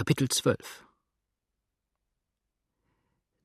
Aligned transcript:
Kapitel 0.00 0.30
12 0.30 0.86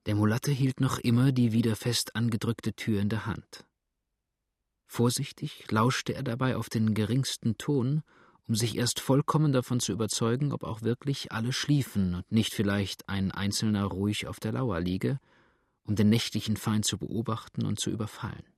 Der 0.05 0.15
Mulatte 0.15 0.53
hielt 0.53 0.79
noch 0.79 0.99
immer 0.99 1.33
die 1.33 1.51
wieder 1.51 1.75
fest 1.75 2.15
angedrückte 2.15 2.71
Tür 2.71 3.01
in 3.01 3.09
der 3.09 3.25
Hand. 3.25 3.65
Vorsichtig 4.87 5.69
lauschte 5.69 6.15
er 6.15 6.23
dabei 6.23 6.55
auf 6.55 6.69
den 6.69 6.93
geringsten 6.93 7.57
Ton, 7.57 8.03
um 8.47 8.55
sich 8.55 8.77
erst 8.77 9.01
vollkommen 9.01 9.51
davon 9.51 9.81
zu 9.81 9.91
überzeugen, 9.91 10.53
ob 10.53 10.63
auch 10.63 10.81
wirklich 10.81 11.33
alle 11.33 11.51
schliefen 11.51 12.15
und 12.15 12.31
nicht 12.31 12.53
vielleicht 12.53 13.09
ein 13.09 13.33
Einzelner 13.33 13.83
ruhig 13.83 14.27
auf 14.27 14.39
der 14.39 14.53
Lauer 14.53 14.79
liege, 14.79 15.19
um 15.83 15.97
den 15.97 16.07
nächtlichen 16.07 16.55
Feind 16.55 16.85
zu 16.85 16.97
beobachten 16.97 17.65
und 17.65 17.81
zu 17.81 17.89
überfallen. 17.89 18.54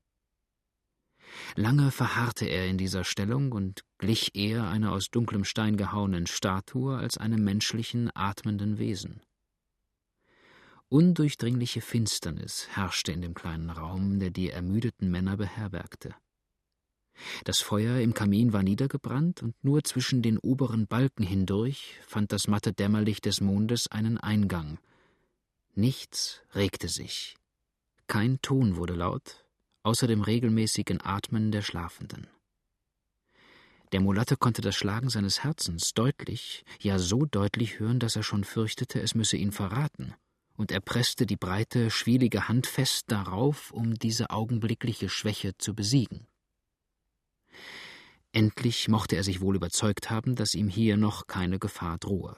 Lange 1.55 1.91
verharrte 1.91 2.46
er 2.46 2.68
in 2.68 2.78
dieser 2.78 3.04
Stellung 3.04 3.52
und 3.52 3.84
glich 3.98 4.36
eher 4.36 4.68
einer 4.68 4.91
aus 4.91 5.09
dunklem 5.09 5.44
Stein 5.44 5.77
gehauenen 5.77 6.27
Statue 6.27 6.98
als 6.98 7.18
einem 7.18 7.44
menschlichen, 7.44 8.09
atmenden 8.16 8.77
Wesen. 8.77 9.21
Undurchdringliche 10.90 11.81
Finsternis 11.81 12.67
herrschte 12.72 13.12
in 13.12 13.22
dem 13.22 13.34
kleinen 13.34 13.70
Raum, 13.70 14.20
der 14.20 14.30
die 14.30 14.50
ermüdeten 14.50 15.12
Männer 15.12 15.36
beherbergte. 15.36 16.16
Das 17.44 17.59
Feuer 17.59 18.00
im 18.00 18.14
Kamin 18.14 18.53
war 18.53 18.64
niedergebrannt, 18.64 19.44
und 19.44 19.55
nur 19.64 19.84
zwischen 19.84 20.22
den 20.22 20.38
oberen 20.38 20.88
Balken 20.88 21.23
hindurch 21.23 21.95
fand 22.05 22.31
das 22.31 22.48
matte 22.48 22.73
Dämmerlicht 22.73 23.25
des 23.25 23.41
Mondes 23.41 23.88
einen 23.88 24.17
Eingang. 24.17 24.80
Nichts 25.73 26.41
regte 26.53 26.88
sich. 26.88 27.36
Kein 28.08 28.41
Ton 28.41 28.78
wurde 28.78 28.94
laut, 28.94 29.47
außer 29.88 30.05
dem 30.05 30.22
regelmäßigen 30.22 31.00
Atmen 31.02 31.50
der 31.50 31.62
Schlafenden. 31.62 32.28
Der 33.94 34.02
Mulatte 34.02 34.36
konnte 34.36 34.62
das 34.62 34.76
Schlagen 34.76 35.08
seines 35.08 35.45
Herzens 35.45 35.94
deutlich, 35.94 36.66
ja 36.82 37.00
so 37.00 37.26
deutlich 37.26 37.80
hören, 37.80 37.98
dass 37.98 38.18
er 38.18 38.23
schon 38.23 38.44
fürchtete, 38.44 39.00
es 39.00 39.16
müsse 39.16 39.38
ihn 39.38 39.54
verraten, 39.54 40.14
und 40.58 40.73
er 40.73 40.81
presste 40.81 41.26
die 41.26 41.38
breite, 41.38 41.89
schwielige 41.89 42.50
Hand 42.50 42.67
fest 42.67 43.06
darauf, 43.08 43.72
um 43.72 43.94
diese 43.94 44.30
augenblickliche 44.30 45.08
Schwäche 45.08 45.58
zu 45.58 45.73
besiegen. 45.73 46.28
Endlich 48.33 48.89
mochte 48.89 49.16
er 49.16 49.23
sich 49.23 49.39
wohl 49.39 49.56
überzeugt 49.56 50.09
haben, 50.09 50.36
dass 50.36 50.54
ihm 50.54 50.67
hier 50.67 50.98
noch 50.98 51.28
keine 51.28 51.59
Gefahr 51.59 51.98
drohe. 51.98 52.36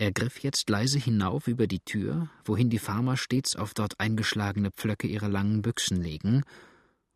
Er 0.00 0.12
griff 0.12 0.38
jetzt 0.38 0.70
leise 0.70 0.98
hinauf 0.98 1.46
über 1.46 1.66
die 1.66 1.80
Tür, 1.80 2.30
wohin 2.46 2.70
die 2.70 2.78
Farmer 2.78 3.18
stets 3.18 3.54
auf 3.54 3.74
dort 3.74 4.00
eingeschlagene 4.00 4.70
Pflöcke 4.70 5.06
ihre 5.06 5.28
langen 5.28 5.60
Büchsen 5.60 6.00
legen, 6.00 6.42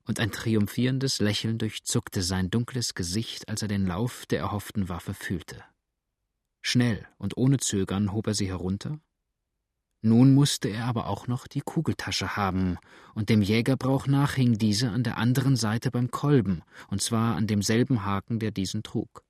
und 0.06 0.20
ein 0.20 0.30
triumphierendes 0.30 1.18
Lächeln 1.18 1.56
durchzuckte 1.56 2.22
sein 2.22 2.50
dunkles 2.50 2.92
Gesicht, 2.92 3.48
als 3.48 3.62
er 3.62 3.68
den 3.68 3.86
Lauf 3.86 4.26
der 4.26 4.40
erhofften 4.40 4.90
Waffe 4.90 5.14
fühlte. 5.14 5.64
Schnell 6.60 7.08
und 7.16 7.38
ohne 7.38 7.56
Zögern 7.56 8.12
hob 8.12 8.26
er 8.26 8.34
sie 8.34 8.48
herunter. 8.48 9.00
Nun 10.02 10.34
musste 10.34 10.68
er 10.68 10.84
aber 10.84 11.06
auch 11.06 11.26
noch 11.26 11.46
die 11.46 11.62
Kugeltasche 11.62 12.36
haben, 12.36 12.76
und 13.14 13.30
dem 13.30 13.40
Jägerbrauch 13.40 14.06
nach 14.06 14.34
hing 14.34 14.58
diese 14.58 14.90
an 14.90 15.04
der 15.04 15.16
anderen 15.16 15.56
Seite 15.56 15.90
beim 15.90 16.10
Kolben, 16.10 16.60
und 16.88 17.00
zwar 17.00 17.34
an 17.36 17.46
demselben 17.46 18.04
Haken, 18.04 18.40
der 18.40 18.50
diesen 18.50 18.82
trug. 18.82 19.24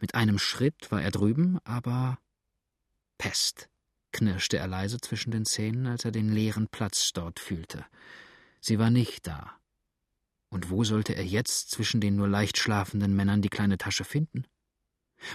Mit 0.00 0.14
einem 0.14 0.38
Schritt 0.38 0.90
war 0.90 1.02
er 1.02 1.10
drüben, 1.10 1.58
aber 1.64 2.18
Pest, 3.18 3.68
knirschte 4.12 4.58
er 4.58 4.68
leise 4.68 5.00
zwischen 5.00 5.30
den 5.30 5.44
Zähnen, 5.44 5.86
als 5.86 6.04
er 6.04 6.12
den 6.12 6.32
leeren 6.32 6.68
Platz 6.68 7.12
dort 7.12 7.40
fühlte. 7.40 7.84
Sie 8.60 8.78
war 8.78 8.90
nicht 8.90 9.26
da. 9.26 9.58
Und 10.50 10.70
wo 10.70 10.84
sollte 10.84 11.14
er 11.14 11.24
jetzt 11.24 11.70
zwischen 11.70 12.00
den 12.00 12.16
nur 12.16 12.28
leicht 12.28 12.58
schlafenden 12.58 13.14
Männern 13.14 13.42
die 13.42 13.50
kleine 13.50 13.76
Tasche 13.76 14.04
finden? 14.04 14.46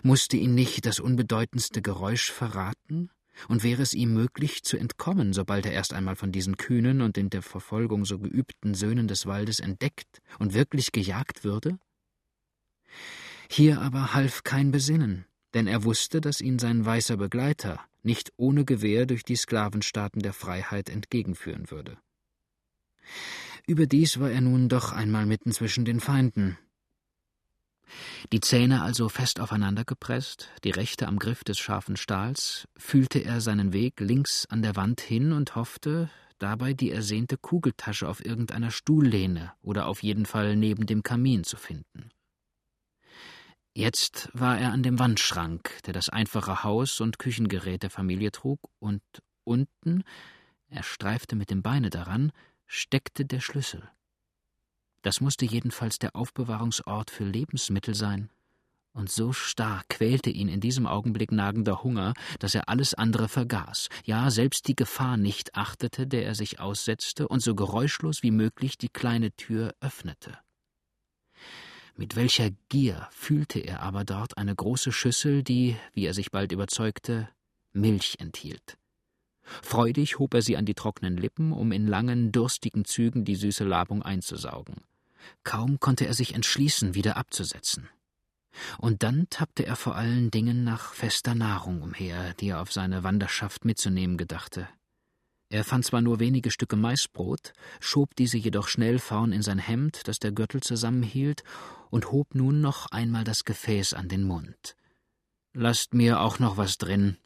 Musste 0.02 0.38
ihn 0.38 0.55
nicht 0.55 0.86
das 0.86 1.00
unbedeutendste 1.00 1.81
Geräusch 1.81 2.31
verraten? 2.31 3.11
Und 3.48 3.64
wäre 3.64 3.81
es 3.81 3.95
ihm 3.95 4.14
möglich 4.14 4.64
zu 4.64 4.77
entkommen, 4.77 5.33
sobald 5.33 5.66
er 5.66 5.72
erst 5.72 5.94
einmal 5.94 6.16
von 6.16 6.31
diesen 6.31 6.55
kühnen 6.55 7.02
und 7.02 7.17
in 7.17 7.31
der 7.31 7.42
Verfolgung 7.42 8.05
so 8.05 8.20
geübten 8.20 8.75
Söhnen 8.75 9.08
des 9.08 9.26
Waldes 9.26 9.60
entdeckt 9.60 10.21
und 10.37 10.54
wirklich 10.54 10.92
gejagt 10.92 11.43
würde? 11.43 11.80
Hier 13.49 13.81
aber 13.81 14.14
half 14.14 14.43
kein 14.43 14.71
Besinnen, 14.71 15.26
denn 15.54 15.67
er 15.67 15.83
wusste, 15.83 16.21
dass 16.21 16.42
ihn 16.42 16.59
sein 16.59 16.86
weißer 16.86 17.17
Begleiter 17.17 17.80
nicht 18.02 18.33
ohne 18.37 18.65
Gewehr 18.65 19.05
durch 19.05 19.23
die 19.23 19.36
Sklavenstaaten 19.36 20.21
der 20.21 20.33
Freiheit 20.33 20.89
entgegenführen 20.89 21.71
würde. 21.71 21.98
Überdies 23.65 24.20
war 24.20 24.30
er 24.30 24.42
nun 24.42 24.67
doch 24.67 24.92
einmal 24.92 25.26
mitten 25.26 25.52
zwischen 25.52 25.86
den 25.86 25.99
Feinden. 25.99 26.58
Die 28.31 28.39
Zähne 28.39 28.81
also 28.81 29.08
fest 29.08 29.39
aufeinander 29.39 29.86
gepresst, 29.86 30.49
die 30.64 30.71
rechte 30.71 31.08
am 31.08 31.20
Griff 31.20 31.43
des 31.43 31.60
scharfen 31.60 31.95
Stahls, 31.95 32.67
fühlte 32.75 33.20
er 33.20 33.39
seinen 33.39 33.71
Weg 33.71 33.99
links 33.99 34.45
an 34.48 34.61
der 34.61 34.75
Wand 34.75 34.99
hin 34.99 35.31
und 35.31 35.55
hoffte, 35.55 36.10
dabei 36.39 36.73
die 36.73 36.92
ersehnte 36.92 37.37
Kugeltasche 37.37 38.08
auf 38.08 38.25
irgendeiner 38.25 38.71
Stuhllehne 38.71 39.54
oder 39.61 39.87
auf 39.87 40.02
jeden 40.04 40.25
Fall 40.25 40.55
neben 40.55 40.86
dem 40.86 41.04
Kamin 41.04 41.43
zu 41.43 41.58
finden. 41.58 42.10
Jetzt 43.76 44.30
war 44.34 44.60
er 44.60 44.72
an 44.72 44.84
dem 44.84 45.00
Wandschrank, 45.00 45.80
der 45.86 45.94
das 45.94 46.10
einfache 46.10 46.64
Haus- 46.64 47.02
und 47.02 47.17
Küchengerät 47.17 47.82
der 47.82 47.89
Familie 47.89 48.32
trug, 48.32 48.60
und 48.78 49.02
unten, 49.44 50.04
er 50.67 50.84
streifte 50.84 51.36
mit 51.36 51.50
dem 51.50 51.64
Beine 51.64 51.89
daran, 51.89 52.32
steckte 52.67 53.26
der 53.26 53.39
Schlüssel. 53.39 53.89
Das 55.02 55.22
musste 55.22 55.45
jedenfalls 55.45 55.98
der 55.98 56.16
Aufbewahrungsort 56.16 57.10
für 57.10 57.26
Lebensmittel 57.26 57.95
sein. 57.95 58.30
Und 58.94 59.10
so 59.10 59.34
stark 59.34 59.90
quälte 59.90 60.30
ihn 60.30 60.50
in 60.50 60.61
diesem 60.61 60.86
Augenblick 60.86 61.32
nagender 61.32 61.84
Hunger, 61.84 62.14
dass 62.38 62.54
er 62.54 62.70
alles 62.70 62.94
andere 62.94 63.28
vergaß, 63.28 63.90
ja 64.05 64.30
selbst 64.30 64.67
die 64.67 64.76
Gefahr 64.76 65.17
nicht 65.17 65.55
achtete, 65.55 66.05
der 66.05 66.28
er 66.28 66.36
sich 66.36 66.60
aussetzte 66.60 67.28
und 67.28 67.40
so 67.40 67.55
geräuschlos 67.55 68.22
wie 68.22 68.30
möglich 68.30 68.78
die 68.78 68.90
kleine 68.90 69.32
Tür 69.32 69.73
öffnete. 69.82 70.38
Mit 71.95 72.15
welcher 72.15 72.49
Gier 72.70 73.08
fühlte 73.11 73.59
er 73.59 73.81
aber 73.81 74.04
dort 74.04 74.37
eine 74.37 74.55
große 74.55 74.92
Schüssel, 74.92 75.43
die, 75.43 75.77
wie 75.93 76.05
er 76.05 76.14
sich 76.14 76.31
bald 76.31 76.52
überzeugte, 76.52 77.30
Milch 77.71 78.15
enthielt. 78.20 78.77
Freudig 79.43 80.20
hob 80.20 80.33
er 80.33 80.42
sie 80.42 80.58
an 80.58 80.65
die 80.65 80.73
trockenen 80.73 81.17
Lippen, 81.17 81.52
um 81.52 81.71
in 81.71 81.86
langen, 81.86 82.31
durstigen 82.31 82.86
Zügen 82.86 83.26
die 83.26 83.36
süße 83.36 83.64
Labung 83.64 84.02
einzusaugen. 84.02 84.83
Kaum 85.43 85.80
konnte 85.80 86.08
er 86.08 86.14
sich 86.14 86.33
entschließen, 86.33 86.95
wieder 86.95 87.17
abzusetzen. 87.17 87.89
Und 88.77 89.04
dann 89.04 89.27
tappte 89.30 89.65
er 89.65 89.75
vor 89.75 89.95
allen 89.95 90.31
Dingen 90.31 90.64
nach 90.64 90.93
fester 90.93 91.36
Nahrung 91.36 91.81
umher, 91.81 92.33
die 92.36 92.49
er 92.49 92.61
auf 92.61 92.71
seine 92.71 93.04
Wanderschaft 93.04 93.65
mitzunehmen 93.65 94.17
gedachte. 94.17 94.67
Er 95.53 95.64
fand 95.64 95.86
zwar 95.86 96.02
nur 96.02 96.19
wenige 96.19 96.49
Stücke 96.49 96.75
Maisbrot, 96.75 97.53
schob 97.80 98.15
diese 98.15 98.39
jedoch 98.39 98.67
schnell 98.67 98.97
vorn 98.97 99.31
in 99.31 99.43
sein 99.43 99.59
Hemd, 99.59 100.08
das 100.08 100.17
der 100.17 100.31
Gürtel 100.31 100.64
zusammenhielt, 100.64 101.43
und 101.91 102.11
hob 102.11 102.33
nun 102.33 102.59
noch 102.59 102.87
einmal 102.87 103.23
das 103.23 103.43
Gefäß 103.43 103.93
an 103.93 104.09
den 104.09 104.23
Mund. 104.23 104.75
Lasst 105.53 105.93
mir 105.93 106.21
auch 106.21 106.39
noch 106.39 106.58
was 106.58 106.80
drin, 106.80 107.17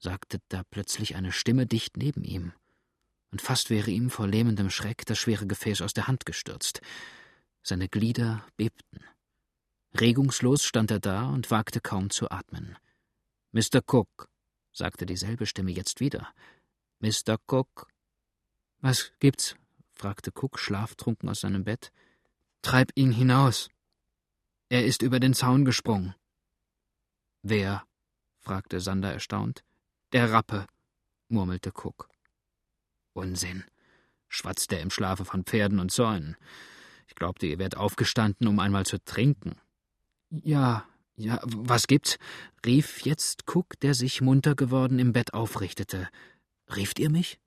sagte 0.00 0.40
da 0.48 0.64
plötzlich 0.68 1.14
eine 1.14 1.30
Stimme 1.30 1.64
dicht 1.64 1.96
neben 1.96 2.24
ihm, 2.24 2.52
und 3.30 3.40
fast 3.40 3.70
wäre 3.70 3.92
ihm 3.92 4.10
vor 4.10 4.26
lähmendem 4.26 4.68
Schreck 4.68 5.06
das 5.06 5.20
schwere 5.20 5.46
Gefäß 5.46 5.80
aus 5.80 5.92
der 5.92 6.08
Hand 6.08 6.26
gestürzt. 6.26 6.80
Seine 7.62 7.88
Glieder 7.88 8.44
bebten. 8.56 9.04
Regungslos 9.94 10.64
stand 10.64 10.90
er 10.90 10.98
da 10.98 11.28
und 11.28 11.52
wagte 11.52 11.80
kaum 11.80 12.10
zu 12.10 12.32
atmen. 12.32 12.76
Mr. 13.52 13.80
Cook, 13.86 14.28
sagte 14.72 15.06
dieselbe 15.06 15.46
Stimme 15.46 15.70
jetzt 15.70 16.00
wieder, 16.00 16.34
Mr. 17.00 17.38
Cook. 17.46 17.88
Was 18.80 19.12
gibt's? 19.20 19.56
fragte 19.92 20.30
Cook 20.34 20.58
schlaftrunken 20.58 21.28
aus 21.28 21.40
seinem 21.40 21.64
Bett. 21.64 21.92
Treib 22.62 22.90
ihn 22.94 23.12
hinaus. 23.12 23.70
Er 24.68 24.84
ist 24.84 25.02
über 25.02 25.18
den 25.18 25.34
Zaun 25.34 25.64
gesprungen. 25.64 26.14
Wer? 27.42 27.84
fragte 28.38 28.80
Sander 28.80 29.12
erstaunt. 29.12 29.64
Der 30.12 30.30
Rappe, 30.30 30.66
murmelte 31.28 31.70
Cook. 31.70 32.08
Unsinn, 33.14 33.64
schwatzte 34.28 34.76
er 34.76 34.82
im 34.82 34.90
Schlafe 34.90 35.24
von 35.24 35.44
Pferden 35.44 35.78
und 35.78 35.90
Zäunen. 35.90 36.36
Ich 37.08 37.14
glaubte, 37.14 37.46
ihr 37.46 37.58
wärt 37.58 37.76
aufgestanden, 37.76 38.46
um 38.46 38.58
einmal 38.58 38.84
zu 38.84 39.02
trinken. 39.02 39.56
Ja, 40.30 40.86
ja, 41.16 41.40
was 41.44 41.86
gibt's? 41.86 42.18
rief 42.64 43.02
jetzt 43.02 43.44
Cook, 43.46 43.78
der 43.80 43.94
sich 43.94 44.20
munter 44.20 44.54
geworden 44.54 44.98
im 44.98 45.12
Bett 45.12 45.34
aufrichtete. 45.34 46.08
Rieft 46.74 46.98
ihr 47.00 47.10
mich? 47.10 47.38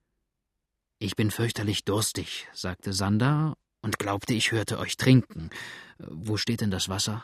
Ich 1.00 1.16
bin 1.16 1.32
fürchterlich 1.32 1.86
durstig, 1.86 2.48
sagte 2.54 2.92
Sander 2.92 3.58
und 3.82 3.98
glaubte, 4.00 4.34
ich 4.34 4.52
hörte 4.52 4.80
euch 4.80 4.98
trinken. 4.98 5.50
Wo 5.98 6.36
steht 6.38 6.62
denn 6.62 6.72
das 6.72 6.90
Wasser? 6.90 7.24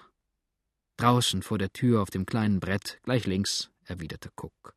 Draußen 0.98 1.42
vor 1.42 1.58
der 1.58 1.72
Tür 1.72 2.02
auf 2.02 2.10
dem 2.10 2.26
kleinen 2.26 2.60
Brett, 2.60 3.00
gleich 3.04 3.26
links, 3.26 3.70
erwiderte 3.84 4.30
Cook. 4.36 4.76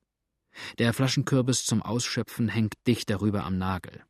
Der 0.79 0.93
Flaschenkürbis 0.93 1.65
zum 1.65 1.83
Ausschöpfen 1.83 2.49
hängt 2.49 2.75
dicht 2.87 3.09
darüber 3.09 3.45
am 3.45 3.57
Nagel. 3.57 4.05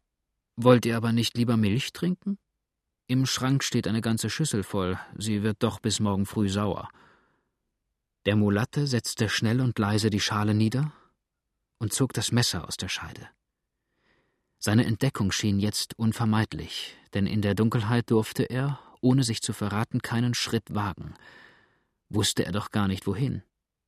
Wollt 0.56 0.86
ihr 0.86 0.96
aber 0.96 1.12
nicht 1.12 1.36
lieber 1.36 1.56
Milch 1.56 1.92
trinken? 1.92 2.38
Im 3.06 3.26
Schrank 3.26 3.62
steht 3.62 3.86
eine 3.86 4.00
ganze 4.00 4.30
Schüssel 4.30 4.62
voll, 4.62 4.98
sie 5.16 5.42
wird 5.42 5.62
doch 5.62 5.80
bis 5.80 6.00
morgen 6.00 6.26
früh 6.26 6.48
sauer. 6.48 6.88
Der 8.26 8.36
Mulatte 8.36 8.86
setzte 8.86 9.28
schnell 9.28 9.60
und 9.60 9.78
leise 9.78 10.08
die 10.08 10.20
Schale 10.20 10.54
nieder 10.54 10.92
und 11.82 11.92
zog 11.92 12.12
das 12.12 12.30
Messer 12.30 12.68
aus 12.68 12.76
der 12.76 12.88
Scheide. 12.88 13.28
Seine 14.60 14.86
Entdeckung 14.86 15.32
schien 15.32 15.58
jetzt 15.58 15.98
unvermeidlich, 15.98 16.96
denn 17.12 17.26
in 17.26 17.42
der 17.42 17.56
Dunkelheit 17.56 18.08
durfte 18.08 18.44
er, 18.44 18.78
ohne 19.00 19.24
sich 19.24 19.42
zu 19.42 19.52
verraten, 19.52 20.00
keinen 20.00 20.34
Schritt 20.34 20.72
wagen. 20.72 21.14
Wusste 22.08 22.46
er 22.46 22.52
doch 22.52 22.70
gar 22.70 22.86
nicht 22.86 23.08
wohin 23.08 23.42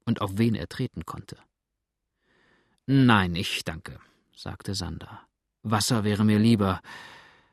und 0.04 0.20
auf 0.20 0.32
wen 0.38 0.56
er 0.56 0.68
treten 0.68 1.06
konnte. 1.06 1.36
Nein, 2.86 3.36
ich 3.36 3.62
danke, 3.62 4.00
sagte 4.34 4.74
Sander. 4.74 5.20
Wasser 5.62 6.02
wäre 6.02 6.24
mir 6.24 6.40
lieber. 6.40 6.80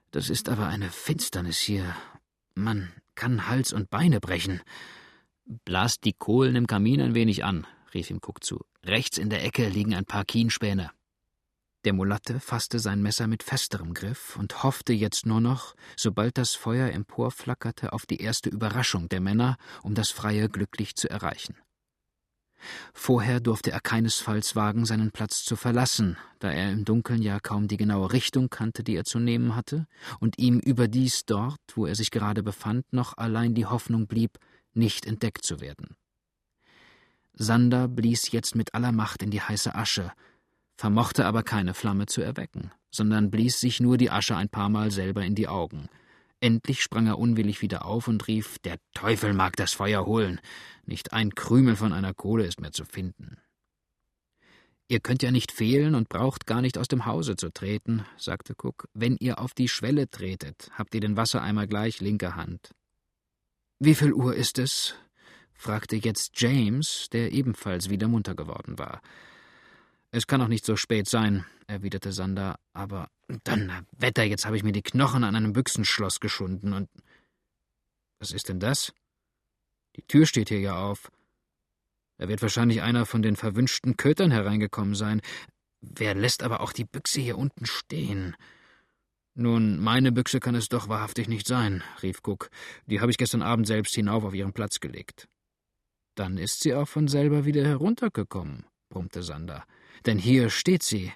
Das 0.09 0.31
ist 0.31 0.49
aber 0.49 0.69
eine 0.69 0.89
Finsternis 0.89 1.59
hier. 1.59 1.95
Man 2.55 2.91
kann 3.13 3.47
Hals 3.47 3.73
und 3.73 3.91
Beine 3.91 4.19
brechen. 4.19 4.59
Blast 5.45 6.03
die 6.03 6.13
Kohlen 6.13 6.55
im 6.55 6.65
Kamin 6.65 6.99
ein 6.99 7.13
wenig 7.13 7.43
an, 7.43 7.67
rief 7.93 8.09
ihm 8.09 8.19
Cook 8.21 8.43
zu. 8.43 8.61
Rechts 8.85 9.17
in 9.17 9.29
der 9.29 9.43
Ecke 9.43 9.67
liegen 9.67 9.93
ein 9.93 10.05
paar 10.05 10.25
Kienspäne. 10.25 10.91
Der 11.83 11.93
Mulatte 11.93 12.39
fasste 12.39 12.77
sein 12.77 13.01
Messer 13.01 13.25
mit 13.25 13.41
festerem 13.41 13.95
Griff 13.95 14.37
und 14.37 14.61
hoffte 14.61 14.93
jetzt 14.93 15.25
nur 15.25 15.41
noch, 15.41 15.73
sobald 15.95 16.37
das 16.37 16.53
Feuer 16.53 16.91
emporflackerte, 16.91 17.93
auf 17.93 18.05
die 18.05 18.21
erste 18.21 18.49
Überraschung 18.49 19.09
der 19.09 19.19
Männer, 19.19 19.57
um 19.81 19.95
das 19.95 20.11
Freie 20.11 20.47
glücklich 20.47 20.95
zu 20.95 21.09
erreichen. 21.09 21.55
Vorher 22.93 23.39
durfte 23.39 23.71
er 23.71 23.79
keinesfalls 23.79 24.55
wagen, 24.55 24.85
seinen 24.85 25.11
Platz 25.11 25.43
zu 25.43 25.55
verlassen, 25.55 26.17
da 26.37 26.51
er 26.51 26.71
im 26.71 26.85
Dunkeln 26.85 27.23
ja 27.23 27.39
kaum 27.39 27.67
die 27.67 27.77
genaue 27.77 28.13
Richtung 28.13 28.51
kannte, 28.51 28.83
die 28.83 28.95
er 28.95 29.03
zu 29.03 29.17
nehmen 29.17 29.55
hatte, 29.55 29.87
und 30.19 30.37
ihm 30.37 30.59
überdies 30.59 31.25
dort, 31.25 31.59
wo 31.73 31.87
er 31.87 31.95
sich 31.95 32.11
gerade 32.11 32.43
befand, 32.43 32.93
noch 32.93 33.17
allein 33.17 33.55
die 33.55 33.65
Hoffnung 33.65 34.05
blieb, 34.05 34.37
nicht 34.73 35.07
entdeckt 35.07 35.43
zu 35.43 35.59
werden. 35.59 35.95
Sander 37.33 37.87
blies 37.87 38.31
jetzt 38.31 38.55
mit 38.55 38.73
aller 38.73 38.91
Macht 38.91 39.23
in 39.23 39.31
die 39.31 39.41
heiße 39.41 39.73
Asche, 39.75 40.11
vermochte 40.77 41.25
aber 41.25 41.43
keine 41.43 41.73
Flamme 41.73 42.05
zu 42.05 42.21
erwecken, 42.21 42.71
sondern 42.89 43.31
blies 43.31 43.59
sich 43.59 43.79
nur 43.79 43.97
die 43.97 44.09
Asche 44.09 44.35
ein 44.35 44.49
paar 44.49 44.69
Mal 44.69 44.91
selber 44.91 45.23
in 45.23 45.35
die 45.35 45.47
Augen. 45.47 45.87
Endlich 46.39 46.81
sprang 46.81 47.05
er 47.05 47.19
unwillig 47.19 47.61
wieder 47.61 47.85
auf 47.85 48.07
und 48.07 48.27
rief 48.27 48.57
Der 48.59 48.77
Teufel 48.93 49.33
mag 49.33 49.55
das 49.55 49.73
Feuer 49.73 50.05
holen. 50.05 50.41
Nicht 50.85 51.13
ein 51.13 51.35
Krümel 51.35 51.75
von 51.75 51.93
einer 51.93 52.15
Kohle 52.15 52.45
ist 52.45 52.59
mehr 52.59 52.71
zu 52.71 52.83
finden. 52.83 53.37
Ihr 54.87 54.99
könnt 54.99 55.23
ja 55.23 55.31
nicht 55.31 55.53
fehlen 55.53 55.95
und 55.95 56.09
braucht 56.09 56.47
gar 56.47 56.61
nicht 56.61 56.77
aus 56.77 56.89
dem 56.89 57.05
Hause 57.05 57.37
zu 57.37 57.49
treten, 57.53 58.05
sagte 58.17 58.55
Cook. 58.61 58.89
Wenn 58.93 59.15
ihr 59.19 59.39
auf 59.39 59.53
die 59.53 59.69
Schwelle 59.69 60.09
tretet, 60.09 60.69
habt 60.73 60.93
ihr 60.95 60.99
den 60.99 61.15
Wassereimer 61.15 61.67
gleich 61.67 62.01
linker 62.01 62.35
Hand. 62.35 62.71
Wie 63.79 63.95
viel 63.95 64.11
Uhr 64.11 64.35
ist 64.35 64.59
es? 64.59 64.95
Fragte 65.61 65.95
jetzt 65.95 66.41
James, 66.41 67.07
der 67.11 67.31
ebenfalls 67.31 67.89
wieder 67.89 68.07
munter 68.07 68.33
geworden 68.33 68.79
war. 68.79 69.01
Es 70.09 70.25
kann 70.25 70.41
auch 70.41 70.47
nicht 70.47 70.65
so 70.65 70.75
spät 70.75 71.07
sein, 71.07 71.45
erwiderte 71.67 72.11
Sander, 72.11 72.59
aber 72.73 73.09
Wetter, 73.27 74.23
jetzt 74.23 74.45
habe 74.45 74.57
ich 74.57 74.63
mir 74.63 74.71
die 74.71 74.81
Knochen 74.81 75.23
an 75.23 75.35
einem 75.35 75.53
Büchsenschloss 75.53 76.19
geschunden 76.19 76.73
und. 76.73 76.89
Was 78.19 78.31
ist 78.31 78.49
denn 78.49 78.59
das? 78.59 78.91
Die 79.95 80.03
Tür 80.03 80.25
steht 80.25 80.49
hier 80.49 80.59
ja 80.59 80.75
auf. 80.75 81.11
Da 82.17 82.27
wird 82.27 82.41
wahrscheinlich 82.41 82.81
einer 82.81 83.05
von 83.05 83.21
den 83.21 83.35
verwünschten 83.35 83.97
Kötern 83.97 84.31
hereingekommen 84.31 84.95
sein. 84.95 85.21
Wer 85.79 86.13
lässt 86.13 86.43
aber 86.43 86.61
auch 86.61 86.73
die 86.73 86.85
Büchse 86.85 87.21
hier 87.21 87.37
unten 87.37 87.65
stehen? 87.65 88.35
Nun, 89.33 89.79
meine 89.79 90.11
Büchse 90.11 90.39
kann 90.39 90.55
es 90.55 90.69
doch 90.69 90.89
wahrhaftig 90.89 91.27
nicht 91.27 91.47
sein, 91.47 91.83
rief 92.03 92.19
Cook. 92.23 92.49
Die 92.85 92.99
habe 92.99 93.11
ich 93.11 93.17
gestern 93.17 93.41
Abend 93.41 93.65
selbst 93.65 93.95
hinauf 93.95 94.23
auf 94.23 94.33
ihren 94.33 94.53
Platz 94.53 94.79
gelegt. 94.79 95.27
Dann 96.21 96.37
ist 96.37 96.61
sie 96.61 96.75
auch 96.75 96.87
von 96.87 97.07
selber 97.07 97.45
wieder 97.45 97.65
heruntergekommen, 97.65 98.65
brummte 98.89 99.23
Sander 99.23 99.65
denn 100.05 100.17
hier 100.17 100.49
steht 100.49 100.83
sie, 100.83 101.11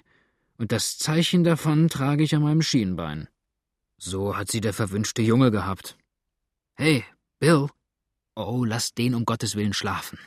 und 0.58 0.72
das 0.72 0.98
Zeichen 0.98 1.44
davon 1.44 1.88
trage 1.88 2.22
ich 2.22 2.34
an 2.34 2.42
meinem 2.42 2.62
Schienbein. 2.62 3.28
So 3.98 4.36
hat 4.36 4.50
sie 4.50 4.60
der 4.60 4.72
verwünschte 4.72 5.22
Junge 5.22 5.50
gehabt. 5.50 5.96
Hey, 6.74 7.04
Bill! 7.38 7.68
Oh, 8.34 8.64
lass 8.64 8.92
den 8.92 9.14
um 9.14 9.24
Gottes 9.24 9.56
Willen 9.56 9.72
schlafen. 9.72 10.18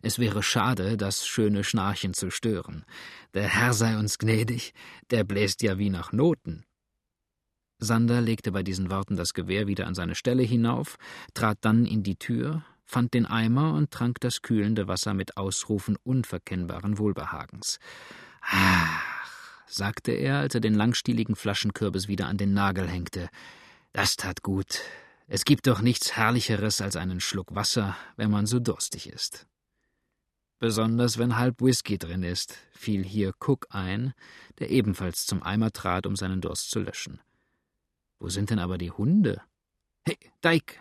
Es 0.00 0.18
wäre 0.18 0.42
schade, 0.42 0.96
das 0.96 1.26
schöne 1.26 1.64
Schnarchen 1.64 2.14
zu 2.14 2.30
stören. 2.30 2.84
Der 3.34 3.48
Herr 3.48 3.74
sei 3.74 3.98
uns 3.98 4.18
gnädig, 4.18 4.72
der 5.10 5.24
bläst 5.24 5.62
ja 5.62 5.76
wie 5.78 5.90
nach 5.90 6.12
Noten. 6.12 6.64
Sander 7.78 8.20
legte 8.20 8.52
bei 8.52 8.62
diesen 8.62 8.90
Worten 8.90 9.16
das 9.16 9.34
Gewehr 9.34 9.66
wieder 9.66 9.86
an 9.86 9.94
seine 9.94 10.14
Stelle 10.14 10.42
hinauf, 10.42 10.96
trat 11.34 11.58
dann 11.60 11.84
in 11.84 12.02
die 12.02 12.16
Tür, 12.16 12.64
fand 12.88 13.12
den 13.12 13.26
Eimer 13.26 13.74
und 13.74 13.90
trank 13.90 14.18
das 14.20 14.40
kühlende 14.40 14.88
Wasser 14.88 15.12
mit 15.12 15.36
Ausrufen 15.36 15.96
unverkennbaren 16.02 16.96
Wohlbehagens. 16.96 17.78
Ach, 18.40 19.26
sagte 19.66 20.12
er, 20.12 20.38
als 20.38 20.54
er 20.54 20.62
den 20.62 20.74
langstieligen 20.74 21.36
Flaschenkürbis 21.36 22.08
wieder 22.08 22.26
an 22.28 22.38
den 22.38 22.54
Nagel 22.54 22.88
hängte, 22.88 23.28
das 23.92 24.16
tat 24.16 24.42
gut. 24.42 24.80
Es 25.26 25.44
gibt 25.44 25.66
doch 25.66 25.82
nichts 25.82 26.16
Herrlicheres 26.16 26.80
als 26.80 26.96
einen 26.96 27.20
Schluck 27.20 27.54
Wasser, 27.54 27.94
wenn 28.16 28.30
man 28.30 28.46
so 28.46 28.58
durstig 28.58 29.10
ist. 29.10 29.46
Besonders 30.58 31.18
wenn 31.18 31.36
halb 31.36 31.60
Whisky 31.60 31.98
drin 31.98 32.22
ist, 32.22 32.56
fiel 32.72 33.04
hier 33.04 33.34
Cook 33.38 33.66
ein, 33.68 34.14
der 34.60 34.70
ebenfalls 34.70 35.26
zum 35.26 35.42
Eimer 35.42 35.72
trat, 35.72 36.06
um 36.06 36.16
seinen 36.16 36.40
Durst 36.40 36.70
zu 36.70 36.80
löschen. 36.80 37.20
Wo 38.18 38.30
sind 38.30 38.48
denn 38.48 38.58
aber 38.58 38.78
die 38.78 38.90
Hunde? 38.90 39.42
Hey, 40.06 40.18
Dyke! 40.42 40.76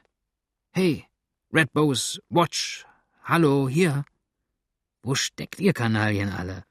Hey, 0.72 1.07
Red 1.54 1.72
Bows, 1.72 2.20
Watch! 2.30 2.86
Hallo, 3.24 3.70
hier! 3.70 4.04
Wo 5.02 5.16
steckt 5.16 5.62
ihr 5.62 5.72
Kanalien 5.72 6.30
alle? 6.30 6.66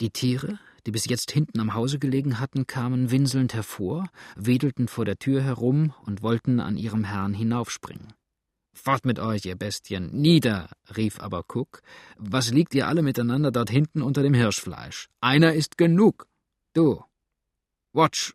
Die 0.00 0.10
Tiere, 0.10 0.60
die 0.86 0.92
bis 0.92 1.06
jetzt 1.06 1.32
hinten 1.32 1.58
am 1.58 1.74
Hause 1.74 1.98
gelegen 1.98 2.38
hatten, 2.38 2.68
kamen 2.68 3.10
winselnd 3.10 3.54
hervor, 3.54 4.06
wedelten 4.36 4.86
vor 4.86 5.04
der 5.04 5.18
Tür 5.18 5.42
herum 5.42 5.92
und 6.06 6.22
wollten 6.22 6.60
an 6.60 6.76
ihrem 6.76 7.02
Herrn 7.02 7.34
hinaufspringen. 7.34 8.12
Fort 8.72 9.04
mit 9.04 9.18
euch, 9.18 9.46
ihr 9.46 9.56
Bestien, 9.56 10.12
nieder, 10.12 10.70
rief 10.96 11.18
aber 11.18 11.44
Cook. 11.52 11.82
Was 12.16 12.52
liegt 12.52 12.76
ihr 12.76 12.86
alle 12.86 13.02
miteinander 13.02 13.50
dort 13.50 13.70
hinten 13.70 14.00
unter 14.00 14.22
dem 14.22 14.34
Hirschfleisch? 14.34 15.08
Einer 15.20 15.54
ist 15.54 15.76
genug. 15.76 16.28
Du. 16.72 17.02
Watch, 17.92 18.34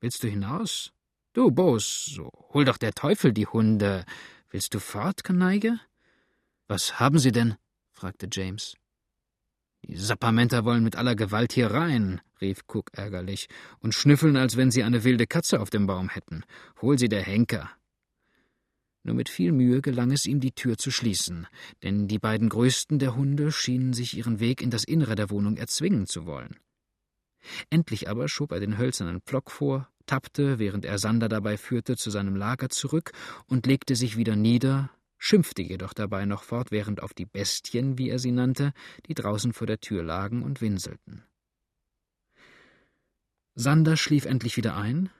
willst 0.00 0.22
du 0.22 0.28
hinaus? 0.28 0.92
Du, 1.32 1.50
Bos, 1.50 2.04
so 2.04 2.30
hol 2.52 2.66
doch 2.66 2.76
der 2.76 2.92
Teufel 2.92 3.32
die 3.32 3.46
Hunde. 3.46 4.04
Willst 4.52 4.74
du 4.74 4.80
fort, 4.80 5.24
Kanaige? 5.24 5.80
Was 6.68 7.00
haben 7.00 7.18
Sie 7.18 7.32
denn? 7.32 7.56
fragte 7.90 8.28
James. 8.30 8.76
Die 9.86 9.96
Sappermenter 9.96 10.66
wollen 10.66 10.84
mit 10.84 10.94
aller 10.94 11.16
Gewalt 11.16 11.54
hier 11.54 11.70
rein, 11.70 12.20
rief 12.38 12.60
Cook 12.68 12.90
ärgerlich, 12.92 13.48
und 13.80 13.94
schnüffeln, 13.94 14.36
als 14.36 14.58
wenn 14.58 14.70
sie 14.70 14.82
eine 14.82 15.04
wilde 15.04 15.26
Katze 15.26 15.58
auf 15.58 15.70
dem 15.70 15.86
Baum 15.86 16.10
hätten. 16.10 16.44
Hol 16.82 16.98
sie 16.98 17.08
der 17.08 17.22
Henker. 17.22 17.70
Nur 19.04 19.14
mit 19.14 19.30
viel 19.30 19.52
Mühe 19.52 19.80
gelang 19.80 20.12
es 20.12 20.26
ihm, 20.26 20.38
die 20.38 20.52
Tür 20.52 20.76
zu 20.76 20.90
schließen, 20.90 21.46
denn 21.82 22.06
die 22.06 22.18
beiden 22.18 22.50
größten 22.50 22.98
der 22.98 23.16
Hunde 23.16 23.52
schienen 23.52 23.94
sich 23.94 24.18
ihren 24.18 24.38
Weg 24.38 24.60
in 24.60 24.68
das 24.68 24.84
Innere 24.84 25.14
der 25.14 25.30
Wohnung 25.30 25.56
erzwingen 25.56 26.06
zu 26.06 26.26
wollen. 26.26 26.60
Endlich 27.70 28.10
aber 28.10 28.28
schob 28.28 28.52
er 28.52 28.60
den 28.60 28.76
hölzernen 28.76 29.22
Pflock 29.22 29.50
vor, 29.50 29.88
tappte, 30.06 30.58
während 30.58 30.84
er 30.84 30.98
Sander 30.98 31.28
dabei 31.28 31.56
führte, 31.56 31.96
zu 31.96 32.10
seinem 32.10 32.36
Lager 32.36 32.68
zurück 32.68 33.12
und 33.46 33.66
legte 33.66 33.96
sich 33.96 34.16
wieder 34.16 34.36
nieder, 34.36 34.90
schimpfte 35.18 35.62
jedoch 35.62 35.94
dabei 35.94 36.24
noch 36.24 36.42
fortwährend 36.42 37.02
auf 37.02 37.14
die 37.14 37.26
Bestien, 37.26 37.98
wie 37.98 38.10
er 38.10 38.18
sie 38.18 38.32
nannte, 38.32 38.72
die 39.06 39.14
draußen 39.14 39.52
vor 39.52 39.66
der 39.66 39.80
Tür 39.80 40.02
lagen 40.02 40.42
und 40.42 40.60
winselten. 40.60 41.24
Sander 43.54 43.96
schlief 43.96 44.24
endlich 44.24 44.56
wieder 44.56 44.76
ein, 44.76 45.10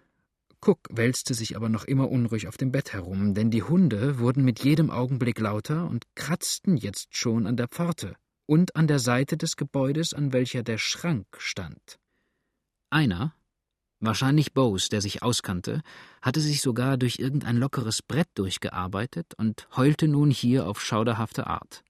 Cook 0.65 0.89
wälzte 0.93 1.35
sich 1.35 1.57
aber 1.57 1.69
noch 1.69 1.85
immer 1.85 2.09
unruhig 2.09 2.47
auf 2.47 2.57
dem 2.57 2.71
Bett 2.71 2.93
herum, 2.93 3.35
denn 3.35 3.51
die 3.51 3.65
Hunde 3.65 4.21
wurden 4.21 4.45
mit 4.45 4.63
jedem 4.63 4.91
Augenblick 4.91 5.41
lauter 5.41 5.89
und 5.89 6.07
kratzten 6.15 6.77
jetzt 6.77 7.17
schon 7.17 7.49
an 7.49 7.57
der 7.57 7.67
Pforte 7.67 8.15
und 8.47 8.77
an 8.77 8.87
der 8.87 9.01
Seite 9.01 9.37
des 9.37 9.57
Gebäudes, 9.57 10.15
an 10.15 10.33
welcher 10.33 10.63
der 10.63 10.79
Schrank 10.79 11.27
stand. 11.39 11.99
Einer, 12.91 13.35
Wahrscheinlich 14.05 14.53
Bose, 14.53 14.89
der 14.89 15.01
sich 15.01 15.23
auskannte, 15.23 15.81
hatte 16.23 16.41
sich 16.41 16.61
sogar 16.61 16.97
durch 16.97 17.21
irgendein 17.21 17.57
lockeres 17.57 18.03
Brett 18.03 18.27
durchgearbeitet 18.35 19.35
und 19.37 19.69
heulte 19.77 20.09
nun 20.09 20.33
hier 20.33 20.67
auf 20.67 20.83
schauderhafte 20.83 21.47
Art. 21.47 21.85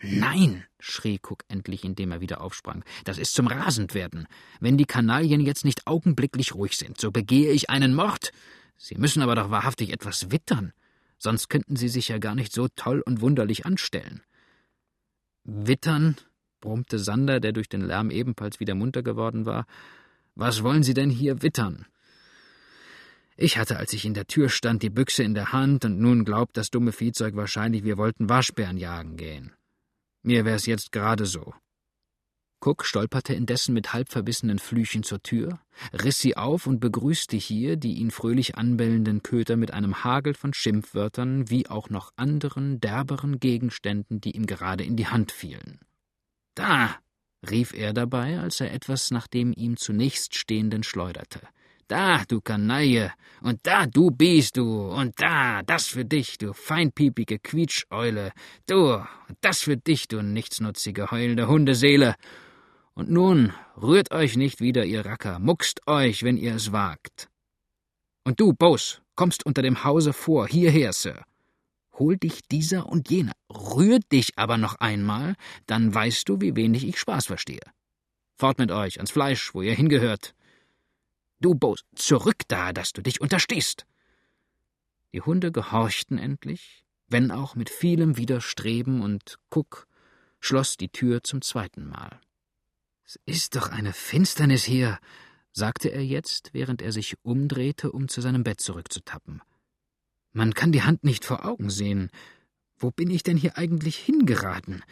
Nein, 0.00 0.62
schrie 0.78 1.18
Cook 1.20 1.42
endlich, 1.48 1.82
indem 1.84 2.12
er 2.12 2.20
wieder 2.20 2.40
aufsprang, 2.40 2.84
das 3.02 3.18
ist 3.18 3.34
zum 3.34 3.48
Rasendwerden. 3.48 4.28
Wenn 4.60 4.78
die 4.78 4.84
Kanalien 4.84 5.40
jetzt 5.40 5.64
nicht 5.64 5.88
augenblicklich 5.88 6.54
ruhig 6.54 6.76
sind, 6.76 7.00
so 7.00 7.10
begehe 7.10 7.50
ich 7.50 7.70
einen 7.70 7.92
Mord. 7.92 8.30
Sie 8.76 8.94
müssen 8.94 9.20
aber 9.20 9.34
doch 9.34 9.50
wahrhaftig 9.50 9.92
etwas 9.92 10.30
wittern, 10.30 10.72
sonst 11.18 11.48
könnten 11.48 11.74
sie 11.74 11.88
sich 11.88 12.06
ja 12.06 12.18
gar 12.18 12.36
nicht 12.36 12.52
so 12.52 12.68
toll 12.68 13.00
und 13.04 13.20
wunderlich 13.20 13.66
anstellen. 13.66 14.22
Wittern, 15.42 16.14
brummte 16.60 17.00
Sander, 17.00 17.40
der 17.40 17.50
durch 17.50 17.68
den 17.68 17.80
Lärm 17.80 18.10
ebenfalls 18.10 18.60
wieder 18.60 18.76
munter 18.76 19.02
geworden 19.02 19.44
war, 19.44 19.66
was 20.36 20.62
wollen 20.62 20.82
Sie 20.82 20.94
denn 20.94 21.10
hier 21.10 21.42
wittern? 21.42 21.86
Ich 23.36 23.58
hatte, 23.58 23.76
als 23.76 23.92
ich 23.92 24.04
in 24.04 24.14
der 24.14 24.26
Tür 24.26 24.48
stand, 24.48 24.82
die 24.82 24.90
Büchse 24.90 25.22
in 25.22 25.34
der 25.34 25.52
Hand, 25.52 25.84
und 25.84 25.98
nun 25.98 26.24
glaubt 26.24 26.56
das 26.56 26.70
dumme 26.70 26.92
Viehzeug 26.92 27.36
wahrscheinlich, 27.36 27.84
wir 27.84 27.98
wollten 27.98 28.28
Waschbären 28.28 28.78
jagen 28.78 29.16
gehen. 29.16 29.52
Mir 30.22 30.44
wär's 30.44 30.66
jetzt 30.66 30.92
gerade 30.92 31.26
so. 31.26 31.52
Cook 32.60 32.84
stolperte 32.84 33.34
indessen 33.34 33.74
mit 33.74 33.92
halb 33.92 34.10
verbissenen 34.10 34.58
Flüchen 34.58 35.02
zur 35.02 35.22
Tür, 35.22 35.60
riss 35.92 36.18
sie 36.18 36.36
auf 36.36 36.66
und 36.66 36.80
begrüßte 36.80 37.36
hier 37.36 37.76
die 37.76 37.94
ihn 37.94 38.10
fröhlich 38.10 38.56
anbellenden 38.56 39.22
Köter 39.22 39.56
mit 39.56 39.72
einem 39.72 40.02
Hagel 40.02 40.34
von 40.34 40.54
Schimpfwörtern 40.54 41.50
wie 41.50 41.68
auch 41.68 41.90
noch 41.90 42.12
anderen, 42.16 42.80
derberen 42.80 43.38
Gegenständen, 43.38 44.20
die 44.20 44.30
ihm 44.30 44.46
gerade 44.46 44.84
in 44.84 44.96
die 44.96 45.06
Hand 45.06 45.32
fielen. 45.32 45.80
Da! 46.54 46.96
Rief 47.50 47.72
er 47.72 47.92
dabei, 47.92 48.38
als 48.38 48.60
er 48.60 48.72
etwas 48.72 49.10
nach 49.10 49.26
dem 49.26 49.52
ihm 49.56 49.76
zunächst 49.76 50.34
Stehenden 50.34 50.82
schleuderte. 50.82 51.40
Da, 51.88 52.24
du 52.26 52.40
Kanaille, 52.40 53.12
und 53.42 53.60
da, 53.62 53.86
du 53.86 54.10
Biest, 54.10 54.56
du, 54.56 54.88
und 54.88 55.20
da, 55.20 55.62
das 55.62 55.86
für 55.86 56.04
dich, 56.04 56.36
du 56.38 56.52
feinpiepige 56.52 57.38
Quietscheule, 57.38 58.32
du, 58.66 58.94
und 58.94 59.38
das 59.40 59.62
für 59.62 59.76
dich, 59.76 60.08
du 60.08 60.20
nichtsnutzige, 60.20 61.10
heulende 61.12 61.46
Hundeseele, 61.46 62.16
und 62.94 63.10
nun 63.10 63.52
rührt 63.80 64.10
euch 64.10 64.36
nicht 64.36 64.60
wieder, 64.60 64.84
ihr 64.84 65.04
Racker, 65.04 65.38
muckst 65.38 65.86
euch, 65.86 66.22
wenn 66.22 66.38
ihr 66.38 66.54
es 66.54 66.72
wagt. 66.72 67.28
Und 68.24 68.40
du, 68.40 68.52
Bos, 68.52 69.02
kommst 69.14 69.46
unter 69.46 69.62
dem 69.62 69.84
Hause 69.84 70.12
vor, 70.12 70.48
hierher, 70.48 70.92
Sir. 70.92 71.22
Hol 71.98 72.16
dich 72.18 72.42
dieser 72.42 72.86
und 72.86 73.10
jener, 73.10 73.32
rühr 73.50 73.98
dich 74.00 74.38
aber 74.38 74.58
noch 74.58 74.76
einmal, 74.76 75.34
dann 75.66 75.94
weißt 75.94 76.28
du, 76.28 76.40
wie 76.40 76.54
wenig 76.54 76.86
ich 76.86 76.98
Spaß 76.98 77.26
verstehe. 77.26 77.62
Fort 78.34 78.58
mit 78.58 78.70
euch, 78.70 78.98
ans 78.98 79.10
Fleisch, 79.10 79.54
wo 79.54 79.62
ihr 79.62 79.74
hingehört. 79.74 80.34
Du, 81.40 81.54
Bos, 81.54 81.84
zurück 81.94 82.42
da, 82.48 82.72
dass 82.72 82.92
du 82.92 83.02
dich 83.02 83.20
unterstehst. 83.20 83.86
Die 85.12 85.22
Hunde 85.22 85.52
gehorchten 85.52 86.18
endlich, 86.18 86.84
wenn 87.08 87.30
auch 87.30 87.54
mit 87.54 87.70
vielem 87.70 88.18
Widerstreben, 88.18 89.00
und 89.00 89.38
Cook 89.50 89.86
schloss 90.40 90.76
die 90.76 90.90
Tür 90.90 91.22
zum 91.22 91.40
zweiten 91.40 91.88
Mal. 91.88 92.20
Es 93.04 93.18
ist 93.24 93.56
doch 93.56 93.70
eine 93.70 93.92
Finsternis 93.92 94.64
hier, 94.64 94.98
sagte 95.52 95.88
er 95.88 96.04
jetzt, 96.04 96.52
während 96.52 96.82
er 96.82 96.92
sich 96.92 97.14
umdrehte, 97.22 97.92
um 97.92 98.08
zu 98.08 98.20
seinem 98.20 98.44
Bett 98.44 98.60
zurückzutappen. 98.60 99.40
Man 100.36 100.52
kann 100.52 100.70
die 100.70 100.82
Hand 100.82 101.02
nicht 101.02 101.24
vor 101.24 101.46
Augen 101.46 101.70
sehen. 101.70 102.10
Wo 102.76 102.90
bin 102.90 103.08
ich 103.10 103.22
denn 103.22 103.38
hier 103.38 103.56
eigentlich 103.56 103.96
hingeraten? 103.96 104.82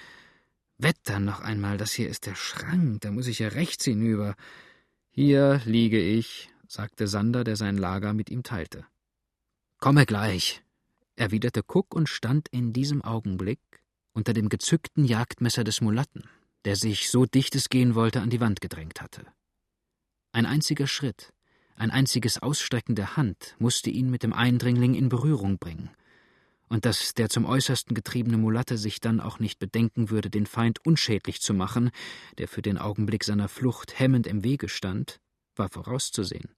Wetter 0.79 1.21
noch 1.21 1.41
einmal, 1.41 1.77
das 1.77 1.93
hier 1.93 2.09
ist 2.09 2.25
der 2.25 2.35
Schrank, 2.35 3.03
da 3.03 3.11
muss 3.11 3.27
ich 3.27 3.41
ja 3.41 3.49
rechts 3.49 3.85
hinüber. 3.85 4.37
Hier 5.11 5.61
liege 5.67 6.01
ich, 6.01 6.49
sagte 6.67 7.07
Sander, 7.09 7.45
der 7.45 7.57
sein 7.57 7.77
Lager 7.77 8.15
mit 8.15 8.31
ihm 8.31 8.43
teilte. 8.43 8.87
Komme 9.81 10.07
gleich, 10.07 10.63
erwiderte 11.15 11.61
Cook 11.61 11.95
und 11.95 12.09
stand 12.09 12.49
in 12.49 12.73
diesem 12.73 13.03
Augenblick 13.03 13.61
unter 14.15 14.33
dem 14.33 14.49
gezückten 14.49 15.05
Jagdmesser 15.05 15.63
des 15.63 15.83
Mulatten, 15.83 16.25
der 16.65 16.77
sich, 16.77 17.11
so 17.11 17.27
dicht 17.27 17.55
es 17.55 17.69
gehen 17.69 17.95
wollte, 17.95 18.23
an 18.23 18.31
die 18.31 18.41
Wand 18.41 18.63
gedrängt 18.63 19.03
hatte. 19.03 19.27
Ein 20.33 20.47
einziger 20.47 20.87
Schritt, 20.87 21.35
ein 21.77 21.91
einziges 21.91 22.43
Ausstrecken 22.43 22.95
der 22.95 23.17
Hand 23.17 23.57
musste 23.59 23.91
ihn 23.91 24.11
mit 24.11 24.23
dem 24.23 24.33
Eindringling 24.33 24.95
in 24.95 25.09
Berührung 25.09 25.59
bringen, 25.59 25.91
und 26.69 26.85
dass 26.85 27.15
der 27.15 27.29
zum 27.29 27.45
Äußersten 27.45 27.95
getriebene 27.95 28.37
Mulatte 28.37 28.79
sich 28.79 29.01
dann 29.01 29.21
auch 29.21 29.39
nicht 29.39 29.59
bedenken 29.59 30.11
würde, 30.11 30.31
den 30.31 30.47
Feind 30.47 30.85
unschädlich 30.85 31.41
zu 31.41 31.55
machen, 31.55 31.91
der 32.39 32.49
für 32.49 32.63
den 32.63 32.79
Augenblick 32.79 33.25
seiner 33.25 33.49
Flucht 33.49 33.99
hemmend 33.99 34.27
im 34.27 34.45
Wege 34.45 34.69
stand, 34.69 35.21
war 35.57 35.69
vorauszusehen. 35.69 36.51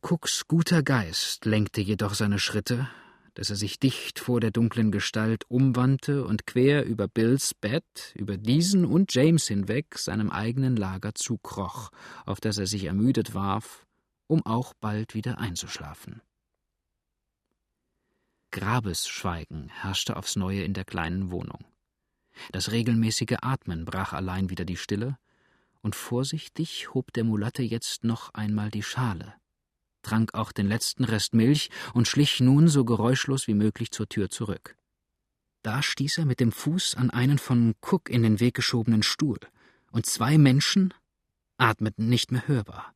Cooks 0.00 0.46
guter 0.46 0.82
Geist 0.82 1.44
lenkte 1.44 1.80
jedoch 1.80 2.14
seine 2.14 2.38
Schritte, 2.38 2.88
dass 3.34 3.50
er 3.50 3.56
sich 3.56 3.78
dicht 3.78 4.18
vor 4.18 4.40
der 4.40 4.50
dunklen 4.50 4.90
Gestalt 4.90 5.44
umwandte 5.48 6.24
und 6.24 6.46
quer 6.46 6.86
über 6.86 7.06
Bills 7.06 7.52
Bett, 7.52 8.14
über 8.14 8.38
diesen 8.38 8.86
und 8.86 9.12
James 9.12 9.46
hinweg 9.46 9.98
seinem 9.98 10.30
eigenen 10.30 10.76
Lager 10.76 11.14
zukroch, 11.14 11.90
auf 12.24 12.40
das 12.40 12.56
er 12.56 12.66
sich 12.66 12.84
ermüdet 12.84 13.34
warf, 13.34 13.85
um 14.26 14.44
auch 14.44 14.74
bald 14.74 15.14
wieder 15.14 15.38
einzuschlafen. 15.38 16.20
Grabesschweigen 18.50 19.68
herrschte 19.68 20.16
aufs 20.16 20.36
neue 20.36 20.62
in 20.62 20.72
der 20.72 20.84
kleinen 20.84 21.30
Wohnung. 21.30 21.64
Das 22.52 22.70
regelmäßige 22.70 23.36
Atmen 23.42 23.84
brach 23.84 24.12
allein 24.12 24.50
wieder 24.50 24.64
die 24.64 24.76
Stille, 24.76 25.18
und 25.82 25.94
vorsichtig 25.94 26.94
hob 26.94 27.12
der 27.12 27.24
Mulatte 27.24 27.62
jetzt 27.62 28.02
noch 28.02 28.34
einmal 28.34 28.70
die 28.70 28.82
Schale, 28.82 29.34
trank 30.02 30.34
auch 30.34 30.50
den 30.50 30.66
letzten 30.66 31.04
Rest 31.04 31.34
Milch 31.34 31.70
und 31.94 32.08
schlich 32.08 32.40
nun 32.40 32.68
so 32.68 32.84
geräuschlos 32.84 33.46
wie 33.46 33.54
möglich 33.54 33.92
zur 33.92 34.08
Tür 34.08 34.28
zurück. 34.28 34.76
Da 35.62 35.82
stieß 35.82 36.18
er 36.18 36.24
mit 36.24 36.40
dem 36.40 36.50
Fuß 36.50 36.94
an 36.96 37.10
einen 37.10 37.38
von 37.38 37.74
Cook 37.82 38.08
in 38.08 38.22
den 38.22 38.40
Weg 38.40 38.54
geschobenen 38.54 39.02
Stuhl, 39.02 39.38
und 39.92 40.06
zwei 40.06 40.38
Menschen 40.38 40.94
atmeten 41.56 42.08
nicht 42.08 42.32
mehr 42.32 42.48
hörbar. 42.48 42.95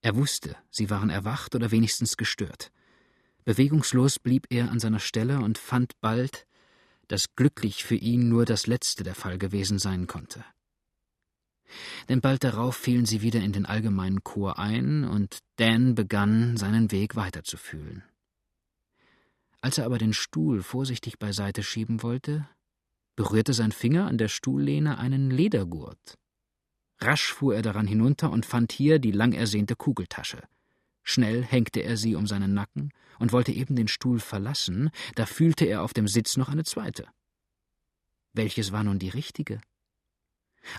Er 0.00 0.16
wusste, 0.16 0.56
sie 0.70 0.90
waren 0.90 1.10
erwacht 1.10 1.54
oder 1.54 1.70
wenigstens 1.70 2.16
gestört. 2.16 2.70
Bewegungslos 3.44 4.18
blieb 4.18 4.46
er 4.50 4.70
an 4.70 4.78
seiner 4.78 5.00
Stelle 5.00 5.40
und 5.40 5.58
fand 5.58 6.00
bald, 6.00 6.46
dass 7.08 7.34
glücklich 7.34 7.84
für 7.84 7.94
ihn 7.94 8.28
nur 8.28 8.44
das 8.44 8.66
letzte 8.66 9.02
der 9.02 9.14
Fall 9.14 9.38
gewesen 9.38 9.78
sein 9.78 10.06
konnte. 10.06 10.44
Denn 12.08 12.20
bald 12.20 12.44
darauf 12.44 12.76
fielen 12.76 13.06
sie 13.06 13.22
wieder 13.22 13.40
in 13.40 13.52
den 13.52 13.66
allgemeinen 13.66 14.22
Chor 14.22 14.58
ein, 14.58 15.04
und 15.04 15.38
Dan 15.56 15.94
begann, 15.94 16.56
seinen 16.56 16.90
Weg 16.90 17.16
weiterzufühlen. 17.16 18.02
Als 19.60 19.78
er 19.78 19.86
aber 19.86 19.98
den 19.98 20.12
Stuhl 20.12 20.62
vorsichtig 20.62 21.18
beiseite 21.18 21.62
schieben 21.62 22.02
wollte, 22.02 22.48
berührte 23.16 23.52
sein 23.52 23.72
Finger 23.72 24.06
an 24.06 24.16
der 24.16 24.28
Stuhllehne 24.28 24.98
einen 24.98 25.30
Ledergurt. 25.30 26.18
Rasch 27.00 27.32
fuhr 27.32 27.54
er 27.54 27.62
daran 27.62 27.86
hinunter 27.86 28.30
und 28.30 28.46
fand 28.46 28.72
hier 28.72 28.98
die 28.98 29.12
lang 29.12 29.32
ersehnte 29.32 29.76
Kugeltasche. 29.76 30.42
Schnell 31.02 31.42
hängte 31.42 31.80
er 31.80 31.96
sie 31.96 32.16
um 32.16 32.26
seinen 32.26 32.54
Nacken 32.54 32.92
und 33.18 33.32
wollte 33.32 33.52
eben 33.52 33.76
den 33.76 33.88
Stuhl 33.88 34.20
verlassen, 34.20 34.90
da 35.14 35.26
fühlte 35.26 35.64
er 35.64 35.82
auf 35.82 35.94
dem 35.94 36.08
Sitz 36.08 36.36
noch 36.36 36.48
eine 36.48 36.64
zweite. 36.64 37.06
Welches 38.34 38.72
war 38.72 38.84
nun 38.84 38.98
die 38.98 39.08
richtige? 39.08 39.60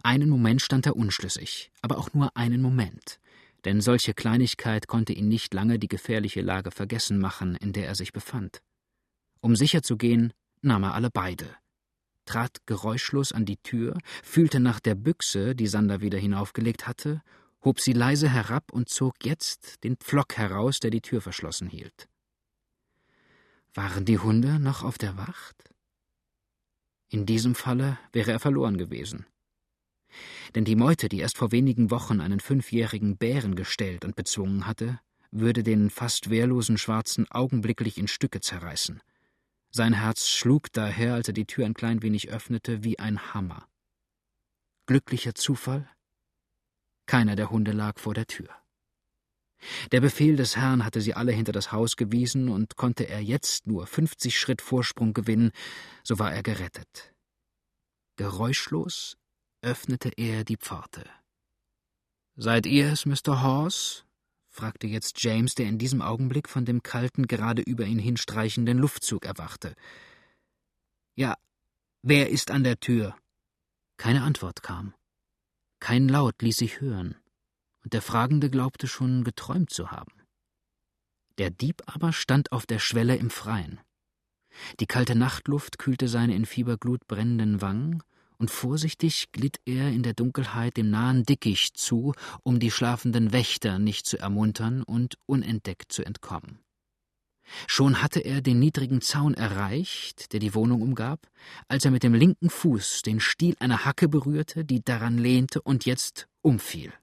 Einen 0.04 0.30
Moment 0.30 0.62
stand 0.62 0.86
er 0.86 0.96
unschlüssig, 0.96 1.72
aber 1.82 1.98
auch 1.98 2.14
nur 2.14 2.36
einen 2.38 2.62
Moment, 2.62 3.20
denn 3.66 3.82
solche 3.82 4.14
Kleinigkeit 4.14 4.88
konnte 4.88 5.14
ihn 5.14 5.28
nicht 5.28 5.54
lange 5.54 5.80
die 5.80 5.88
gefährliche 5.88 6.42
Lage 6.42 6.72
vergessen 6.72 7.20
machen, 7.20 7.56
in 7.56 7.74
der 7.74 7.88
er 7.88 7.96
sich 7.96 8.14
befand. 8.14 8.62
Um 9.42 9.56
sicher 9.56 9.82
zu 9.82 9.98
gehen, 9.98 10.34
nahm 10.62 10.84
er 10.84 10.94
alle 10.94 11.10
beide, 11.10 11.56
trat 12.30 12.62
geräuschlos 12.68 13.32
an 13.32 13.46
die 13.46 13.58
Tür, 13.58 13.98
fühlte 14.24 14.60
nach 14.60 14.80
der 14.80 14.94
Büchse, 14.94 15.56
die 15.56 15.66
Sander 15.66 16.00
wieder 16.00 16.20
hinaufgelegt 16.20 16.86
hatte, 16.86 17.24
hob 17.64 17.80
sie 17.80 17.94
leise 17.94 18.30
herab 18.30 18.72
und 18.72 18.88
zog 18.88 19.26
jetzt 19.26 19.84
den 19.84 19.98
Pflock 19.98 20.38
heraus, 20.38 20.80
der 20.80 20.92
die 20.92 21.02
Tür 21.02 21.22
verschlossen 21.22 21.68
hielt. 21.68 22.08
Waren 23.74 24.06
die 24.06 24.20
Hunde 24.20 24.60
noch 24.60 24.84
auf 24.84 25.00
der 25.00 25.18
Wacht? 25.18 25.74
In 27.10 27.26
diesem 27.26 27.56
Falle 27.56 27.98
wäre 28.14 28.32
er 28.32 28.40
verloren 28.40 28.78
gewesen. 28.78 29.26
Denn 30.54 30.66
die 30.66 30.76
Meute, 30.76 31.10
die 31.10 31.20
erst 31.20 31.38
vor 31.38 31.52
wenigen 31.52 31.90
Wochen 31.90 32.22
einen 32.22 32.40
fünfjährigen 32.40 33.18
Bären 33.18 33.56
gestellt 33.56 34.06
und 34.06 34.16
bezwungen 34.16 34.68
hatte, 34.68 35.00
würde 35.32 35.64
den 35.64 35.90
fast 35.90 36.30
wehrlosen 36.30 36.78
Schwarzen 36.78 37.30
augenblicklich 37.32 37.98
in 37.98 38.08
Stücke 38.08 38.40
zerreißen. 38.40 39.02
Sein 39.72 39.94
Herz 39.94 40.28
schlug 40.28 40.72
daher, 40.74 41.14
als 41.14 41.28
er 41.28 41.34
die 41.34 41.46
Tür 41.46 41.66
ein 41.66 41.76
klein 41.76 42.02
wenig 42.02 42.30
öffnete, 42.30 42.84
wie 42.84 42.98
ein 42.98 43.34
Hammer. 43.34 43.68
Glücklicher 44.88 45.36
Zufall? 45.36 45.88
Keiner 47.06 47.36
der 47.36 47.52
Hunde 47.52 47.72
lag 47.72 48.00
vor 48.00 48.14
der 48.14 48.26
Tür. 48.26 48.50
Der 49.92 50.02
Befehl 50.02 50.36
des 50.36 50.56
Herrn 50.56 50.86
hatte 50.86 51.02
sie 51.02 51.14
alle 51.14 51.32
hinter 51.32 51.52
das 51.52 51.72
Haus 51.72 51.98
gewiesen, 51.98 52.50
und 52.50 52.78
konnte 52.78 53.08
er 53.08 53.22
jetzt 53.22 53.68
nur 53.68 53.88
fünfzig 53.88 54.40
Schritt 54.40 54.62
Vorsprung 54.62 55.14
gewinnen, 55.14 55.52
so 56.04 56.18
war 56.18 56.34
er 56.34 56.44
gerettet. 56.44 57.14
Geräuschlos 58.16 59.18
öffnete 59.62 60.12
er 60.18 60.44
die 60.44 60.58
Pforte. 60.58 61.06
Seid 62.36 62.66
ihr 62.66 62.92
es, 62.92 63.06
Mr. 63.06 63.42
Hawes? 63.42 64.06
Fragte 64.60 64.88
jetzt 64.88 65.24
James, 65.24 65.56
der 65.56 65.68
in 65.68 65.78
diesem 65.78 66.01
Augenblick 66.01 66.50
von 66.50 66.66
dem 66.66 66.84
kalten, 66.84 67.28
gerade 67.28 67.62
über 67.62 67.86
ihn 67.86 67.98
hinstreichenden 67.98 68.78
Luftzug 68.78 69.25
erwachte. 69.25 69.74
Ja, 71.16 71.38
wer 72.01 72.30
ist 72.30 72.51
an 72.51 72.66
der 72.66 72.78
Tür? 72.78 73.16
Keine 73.96 74.24
Antwort 74.24 74.62
kam. 74.62 74.94
Kein 75.80 76.10
Laut 76.10 76.42
ließ 76.42 76.58
sich 76.58 76.82
hören, 76.82 77.16
und 77.86 77.94
der 77.94 78.01
Fragende 78.01 78.50
glaubte 78.50 78.89
schon 78.89 79.24
geträumt 79.24 79.70
zu 79.70 79.92
haben. 79.92 80.12
Der 81.38 81.51
Dieb 81.51 81.82
aber 81.86 82.12
stand 82.12 82.51
auf 82.51 82.66
der 82.66 82.80
Schwelle 82.80 83.16
im 83.16 83.30
Freien. 83.30 83.80
Die 84.82 84.88
kalte 84.88 85.16
Nachtluft 85.16 85.80
kühlte 85.80 86.10
seine 86.10 86.36
in 86.36 86.46
Fieberglut 86.46 87.08
brennenden 87.08 87.62
Wangen, 87.62 88.04
und 88.39 88.50
vorsichtig 88.50 89.31
glitt 89.31 89.60
er 89.65 89.89
in 89.89 90.01
der 90.01 90.13
Dunkelheit 90.13 90.77
dem 90.77 90.89
nahen 90.89 91.24
Dickicht 91.24 91.77
zu, 91.77 92.13
um 92.43 92.60
die 92.60 92.72
schlafenden 92.72 93.31
Wächter 93.31 93.77
nicht 93.77 94.05
zu 94.05 94.17
ermuntern 94.17 94.81
und 94.81 95.17
unentdeckt 95.27 95.91
zu 95.91 96.03
entkommen. 96.03 96.60
Schon 97.67 98.01
hatte 98.01 98.19
er 98.19 98.41
den 98.41 98.60
niedrigen 98.60 99.01
Zaun 99.01 99.34
erreicht, 99.34 100.34
der 100.34 100.39
die 100.39 100.53
Wohnung 100.53 100.81
umgab, 100.81 101.27
als 101.67 101.84
er 101.84 101.91
mit 101.91 102.03
dem 102.03 102.13
linken 102.13 102.50
Fuß 102.50 103.01
den 103.01 103.19
Stiel 103.19 103.55
einer 103.60 103.86
Hacke 103.86 104.08
berührte, 104.08 104.65
die 104.65 104.84
daran 104.84 105.17
lehnte 105.17 105.62
und 105.62 105.86
jetzt 105.86 106.27
umfiel. 106.41 106.93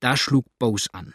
Da 0.00 0.16
schlug 0.16 0.46
Bose 0.58 0.92
an. 0.92 1.14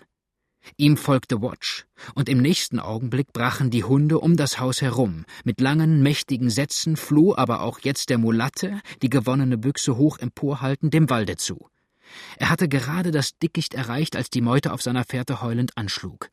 Ihm 0.78 0.98
folgte 0.98 1.42
Watch, 1.42 1.86
und 2.16 2.30
im 2.30 2.40
nächsten 2.40 2.80
Augenblick 2.80 3.34
brachen 3.34 3.70
die 3.70 3.84
Hunde 3.84 4.20
um 4.20 4.38
das 4.38 4.60
Haus 4.60 4.82
herum. 4.82 5.26
Mit 5.44 5.60
langen, 5.60 6.04
mächtigen 6.04 6.50
Sätzen 6.50 6.98
floh 6.98 7.36
aber 7.36 7.62
auch 7.62 7.80
jetzt 7.80 8.10
der 8.10 8.18
Mulatte, 8.18 8.82
die 9.02 9.10
gewonnene 9.10 9.58
Büchse 9.58 9.98
hoch 9.98 10.18
emporhaltend, 10.20 10.94
dem 10.94 11.10
Walde 11.10 11.38
zu. 11.38 11.68
Er 12.38 12.50
hatte 12.50 12.68
gerade 12.68 13.12
das 13.12 13.38
Dickicht 13.38 13.74
erreicht, 13.74 14.16
als 14.16 14.30
die 14.30 14.42
Meute 14.42 14.74
auf 14.74 14.82
seiner 14.82 15.04
Fährte 15.04 15.42
heulend 15.42 15.78
anschlug. 15.78 16.30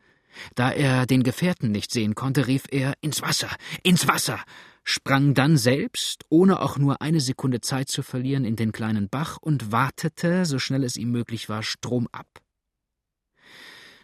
Da 0.54 0.70
er 0.70 1.06
den 1.06 1.23
Gefährten 1.23 1.70
nicht 1.70 1.90
sehen 1.90 2.14
konnte, 2.14 2.47
rief 2.47 2.64
er 2.70 2.94
ins 3.00 3.23
Wasser, 3.23 3.50
ins 3.82 4.06
Wasser, 4.06 4.40
sprang 4.85 5.35
dann 5.35 5.56
selbst, 5.56 6.25
ohne 6.28 6.61
auch 6.61 6.78
nur 6.78 7.02
eine 7.02 7.20
Sekunde 7.20 7.61
Zeit 7.61 7.88
zu 7.88 8.02
verlieren, 8.02 8.44
in 8.44 8.56
den 8.56 8.73
kleinen 8.73 9.08
Bach 9.08 9.38
und 9.40 9.73
wartete, 9.73 10.44
so 10.44 10.58
schnell 10.58 10.85
es 10.85 10.97
ihm 10.97 11.11
möglich 11.11 11.49
war, 11.49 11.62
stromab. 11.62 12.26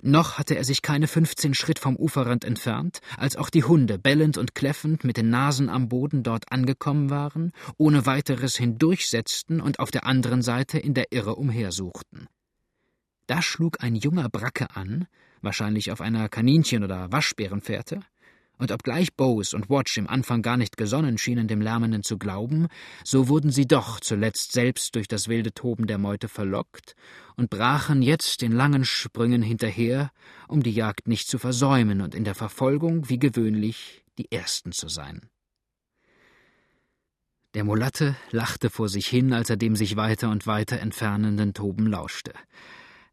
Noch 0.06 0.36
hatte 0.36 0.54
er 0.54 0.64
sich 0.64 0.82
keine 0.82 1.08
fünfzehn 1.08 1.54
Schritt 1.54 1.78
vom 1.78 1.96
Uferrand 1.96 2.44
entfernt, 2.44 3.00
als 3.16 3.36
auch 3.36 3.48
die 3.48 3.64
Hunde, 3.64 3.98
bellend 3.98 4.36
und 4.36 4.54
kläffend, 4.54 5.02
mit 5.02 5.16
den 5.16 5.30
Nasen 5.30 5.70
am 5.70 5.88
Boden 5.88 6.22
dort 6.22 6.52
angekommen 6.52 7.08
waren, 7.08 7.52
ohne 7.78 8.04
weiteres 8.04 8.54
hindurchsetzten 8.56 9.62
und 9.62 9.78
auf 9.78 9.90
der 9.90 10.04
anderen 10.04 10.42
Seite 10.42 10.78
in 10.78 10.92
der 10.92 11.10
Irre 11.10 11.36
umhersuchten. 11.36 12.28
Da 13.28 13.40
schlug 13.40 13.82
ein 13.82 13.94
junger 13.94 14.28
Bracke 14.28 14.76
an, 14.76 15.06
wahrscheinlich 15.40 15.90
auf 15.90 16.02
einer 16.02 16.28
Kaninchen- 16.28 16.84
oder 16.84 17.10
Waschbärenfährte, 17.10 18.00
und 18.58 18.70
obgleich 18.70 19.14
Bose 19.14 19.56
und 19.56 19.68
Watch 19.68 19.96
im 19.96 20.08
Anfang 20.08 20.42
gar 20.42 20.56
nicht 20.56 20.76
gesonnen 20.76 21.18
schienen, 21.18 21.48
dem 21.48 21.60
Lärmenden 21.60 22.02
zu 22.02 22.18
glauben, 22.18 22.68
so 23.02 23.28
wurden 23.28 23.50
sie 23.50 23.66
doch 23.66 24.00
zuletzt 24.00 24.52
selbst 24.52 24.94
durch 24.94 25.08
das 25.08 25.28
wilde 25.28 25.52
Toben 25.52 25.86
der 25.86 25.98
Meute 25.98 26.28
verlockt 26.28 26.94
und 27.36 27.50
brachen 27.50 28.02
jetzt 28.02 28.42
in 28.42 28.52
langen 28.52 28.84
Sprüngen 28.84 29.42
hinterher, 29.42 30.10
um 30.48 30.62
die 30.62 30.70
Jagd 30.70 31.08
nicht 31.08 31.28
zu 31.28 31.38
versäumen 31.38 32.00
und 32.00 32.14
in 32.14 32.24
der 32.24 32.34
Verfolgung, 32.34 33.08
wie 33.08 33.18
gewöhnlich, 33.18 34.04
die 34.18 34.30
Ersten 34.30 34.72
zu 34.72 34.88
sein. 34.88 35.28
Der 37.54 37.64
Mulatte 37.64 38.16
lachte 38.30 38.70
vor 38.70 38.88
sich 38.88 39.06
hin, 39.06 39.32
als 39.32 39.50
er 39.50 39.56
dem 39.56 39.76
sich 39.76 39.96
weiter 39.96 40.30
und 40.30 40.46
weiter 40.46 40.80
entfernenden 40.80 41.54
Toben 41.54 41.86
lauschte. 41.86 42.32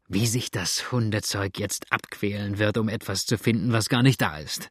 Wie 0.08 0.26
sich 0.26 0.50
das 0.50 0.90
Hundezeug 0.90 1.58
jetzt 1.58 1.90
abquälen 1.92 2.58
wird, 2.58 2.76
um 2.76 2.88
etwas 2.88 3.24
zu 3.24 3.38
finden, 3.38 3.72
was 3.72 3.88
gar 3.88 4.02
nicht 4.02 4.20
da 4.20 4.38
ist 4.38 4.68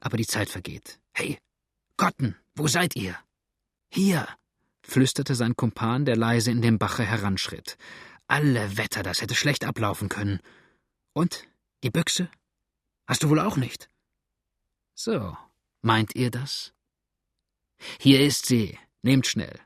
aber 0.00 0.16
die 0.16 0.26
Zeit 0.26 0.50
vergeht. 0.50 0.98
Hey, 1.12 1.38
Cotton, 1.96 2.36
wo 2.54 2.66
seid 2.66 2.96
ihr? 2.96 3.16
Hier, 3.92 4.26
flüsterte 4.82 5.34
sein 5.34 5.56
Kumpan, 5.56 6.04
der 6.04 6.16
leise 6.16 6.50
in 6.50 6.62
den 6.62 6.78
Bache 6.78 7.04
heranschritt. 7.04 7.76
Alle 8.26 8.76
Wetter, 8.76 9.02
das 9.02 9.20
hätte 9.20 9.34
schlecht 9.34 9.64
ablaufen 9.64 10.08
können. 10.08 10.40
Und? 11.12 11.46
Die 11.82 11.90
Büchse? 11.90 12.30
Hast 13.06 13.22
du 13.22 13.28
wohl 13.28 13.40
auch 13.40 13.56
nicht? 13.56 13.88
So, 14.94 15.36
meint 15.82 16.14
ihr 16.14 16.30
das? 16.30 16.72
Hier 17.98 18.20
ist 18.20 18.46
sie. 18.46 18.78
Nehmt 19.02 19.26
schnell. 19.26 19.58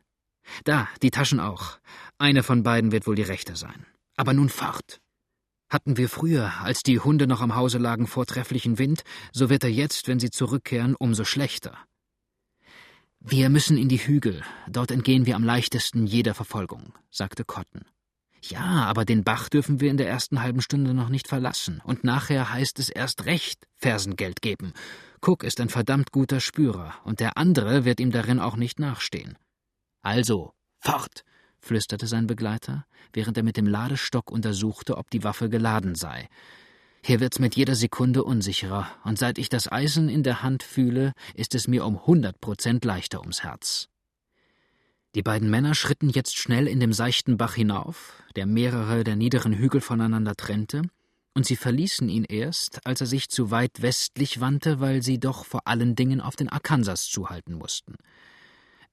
Da, 0.64 0.88
die 1.02 1.10
Taschen 1.10 1.40
auch. 1.40 1.78
Eine 2.18 2.42
von 2.42 2.62
beiden 2.62 2.92
wird 2.92 3.06
wohl 3.06 3.16
die 3.16 3.22
rechte 3.22 3.56
sein. 3.56 3.86
Aber 4.16 4.32
nun 4.32 4.48
fort. 4.48 5.00
Hatten 5.74 5.96
wir 5.96 6.08
früher, 6.08 6.52
als 6.60 6.84
die 6.84 7.00
Hunde 7.00 7.26
noch 7.26 7.40
am 7.40 7.56
Hause 7.56 7.78
lagen, 7.78 8.06
vortrefflichen 8.06 8.78
Wind, 8.78 9.02
so 9.32 9.50
wird 9.50 9.64
er 9.64 9.72
jetzt, 9.72 10.06
wenn 10.06 10.20
sie 10.20 10.30
zurückkehren, 10.30 10.94
umso 10.94 11.24
schlechter. 11.24 11.76
Wir 13.18 13.48
müssen 13.48 13.76
in 13.76 13.88
die 13.88 13.98
Hügel, 13.98 14.44
dort 14.68 14.92
entgehen 14.92 15.26
wir 15.26 15.34
am 15.34 15.42
leichtesten 15.42 16.06
jeder 16.06 16.32
Verfolgung, 16.32 16.94
sagte 17.10 17.44
Cotton. 17.44 17.86
Ja, 18.40 18.84
aber 18.84 19.04
den 19.04 19.24
Bach 19.24 19.48
dürfen 19.48 19.80
wir 19.80 19.90
in 19.90 19.96
der 19.96 20.08
ersten 20.08 20.42
halben 20.42 20.62
Stunde 20.62 20.94
noch 20.94 21.08
nicht 21.08 21.26
verlassen, 21.26 21.82
und 21.82 22.04
nachher 22.04 22.52
heißt 22.52 22.78
es 22.78 22.88
erst 22.88 23.24
recht 23.24 23.66
Fersengeld 23.74 24.42
geben. 24.42 24.74
Cook 25.22 25.42
ist 25.42 25.60
ein 25.60 25.70
verdammt 25.70 26.12
guter 26.12 26.38
Spürer, 26.38 26.94
und 27.02 27.18
der 27.18 27.36
andere 27.36 27.84
wird 27.84 27.98
ihm 27.98 28.12
darin 28.12 28.38
auch 28.38 28.54
nicht 28.54 28.78
nachstehen. 28.78 29.36
Also, 30.02 30.52
fort! 30.78 31.24
Flüsterte 31.64 32.06
sein 32.06 32.26
Begleiter, 32.26 32.86
während 33.12 33.36
er 33.36 33.42
mit 33.42 33.56
dem 33.56 33.66
Ladestock 33.66 34.30
untersuchte, 34.30 34.96
ob 34.96 35.10
die 35.10 35.24
Waffe 35.24 35.48
geladen 35.48 35.94
sei. 35.94 36.28
Hier 37.02 37.20
wird's 37.20 37.38
mit 37.38 37.56
jeder 37.56 37.74
Sekunde 37.74 38.24
unsicherer, 38.24 38.88
und 39.04 39.18
seit 39.18 39.38
ich 39.38 39.48
das 39.48 39.70
Eisen 39.70 40.08
in 40.08 40.22
der 40.22 40.42
Hand 40.42 40.62
fühle, 40.62 41.12
ist 41.34 41.54
es 41.54 41.68
mir 41.68 41.84
um 41.84 42.06
hundert 42.06 42.40
Prozent 42.40 42.84
leichter 42.84 43.20
ums 43.20 43.42
Herz. 43.42 43.88
Die 45.14 45.22
beiden 45.22 45.50
Männer 45.50 45.74
schritten 45.74 46.08
jetzt 46.08 46.36
schnell 46.36 46.66
in 46.66 46.80
dem 46.80 46.92
seichten 46.92 47.36
Bach 47.36 47.54
hinauf, 47.54 48.22
der 48.36 48.46
mehrere 48.46 49.04
der 49.04 49.16
niederen 49.16 49.52
Hügel 49.52 49.80
voneinander 49.80 50.34
trennte, 50.34 50.82
und 51.34 51.46
sie 51.46 51.56
verließen 51.56 52.08
ihn 52.08 52.24
erst, 52.24 52.86
als 52.86 53.00
er 53.00 53.06
sich 53.06 53.28
zu 53.28 53.50
weit 53.50 53.82
westlich 53.82 54.40
wandte, 54.40 54.80
weil 54.80 55.02
sie 55.02 55.18
doch 55.18 55.44
vor 55.44 55.66
allen 55.66 55.96
Dingen 55.96 56.20
auf 56.20 56.36
den 56.36 56.48
Arkansas 56.48 57.06
zuhalten 57.06 57.54
mussten. 57.54 57.96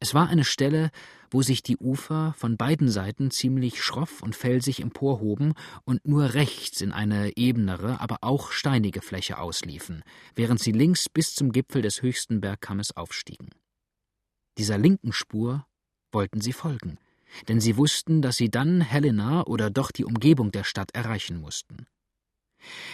Es 0.04 0.16
war 0.16 0.30
eine 0.30 0.44
Stelle, 0.44 0.90
wo 1.30 1.44
sich 1.44 1.62
die 1.62 1.78
Ufer 1.78 2.34
von 2.36 2.58
beiden 2.58 2.90
Seiten 2.90 3.30
ziemlich 3.30 3.84
schroff 3.84 4.24
und 4.24 4.36
felsig 4.36 4.82
emporhoben 4.82 5.54
und 5.84 6.08
nur 6.08 6.34
rechts 6.34 6.82
in 6.82 6.92
eine 6.92 7.38
ebenere, 7.38 8.02
aber 8.02 8.18
auch 8.22 8.52
steinige 8.52 9.04
Fläche 9.04 9.38
ausliefen, 9.38 10.04
während 10.34 10.60
sie 10.60 10.72
links 10.72 11.08
bis 11.08 11.36
zum 11.36 11.52
Gipfel 11.52 11.84
des 11.84 12.02
höchsten 12.02 12.42
Bergkammes 12.42 12.98
aufstiegen. 12.98 13.52
Dieser 14.58 14.80
linken 14.80 15.14
Spur 15.14 15.68
wollten 16.12 16.42
sie 16.42 16.54
folgen, 16.54 16.98
denn 17.48 17.62
sie 17.62 17.78
wussten, 17.78 18.24
dass 18.24 18.38
sie 18.38 18.50
dann 18.50 18.82
Helena 18.82 19.46
oder 19.46 19.70
doch 19.70 19.92
die 19.92 20.04
Umgebung 20.04 20.52
der 20.52 20.64
Stadt 20.64 20.90
erreichen 20.96 21.40
mussten. 21.40 21.86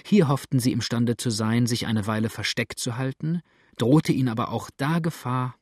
Hier 0.06 0.28
hofften 0.28 0.60
sie 0.60 0.74
imstande 0.74 1.16
zu 1.16 1.30
sein, 1.30 1.68
sich 1.68 1.88
eine 1.88 2.06
Weile 2.06 2.28
versteckt 2.28 2.80
zu 2.80 2.98
halten, 2.98 3.44
drohte 3.78 4.12
ihnen 4.12 4.28
aber 4.28 4.50
auch 4.50 4.70
da 4.76 5.00
Gefahr, 5.00 5.56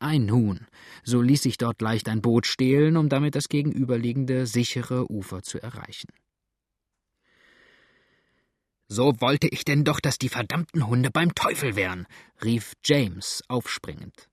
ein 0.00 0.30
Huhn. 0.30 0.66
So 1.04 1.20
ließ 1.20 1.42
sich 1.42 1.58
dort 1.58 1.80
leicht 1.80 2.08
ein 2.08 2.22
Boot 2.22 2.46
stehlen, 2.46 2.96
um 2.96 3.08
damit 3.08 3.34
das 3.34 3.48
gegenüberliegende 3.48 4.46
sichere 4.46 5.10
Ufer 5.10 5.42
zu 5.42 5.60
erreichen. 5.60 6.08
So 8.88 9.20
wollte 9.20 9.48
ich 9.48 9.64
denn 9.64 9.84
doch, 9.84 10.00
dass 10.00 10.16
die 10.16 10.30
verdammten 10.30 10.86
Hunde 10.86 11.10
beim 11.10 11.34
Teufel 11.34 11.76
wären, 11.76 12.06
rief 12.42 12.72
James 12.84 13.42
aufspringend. 13.48 14.28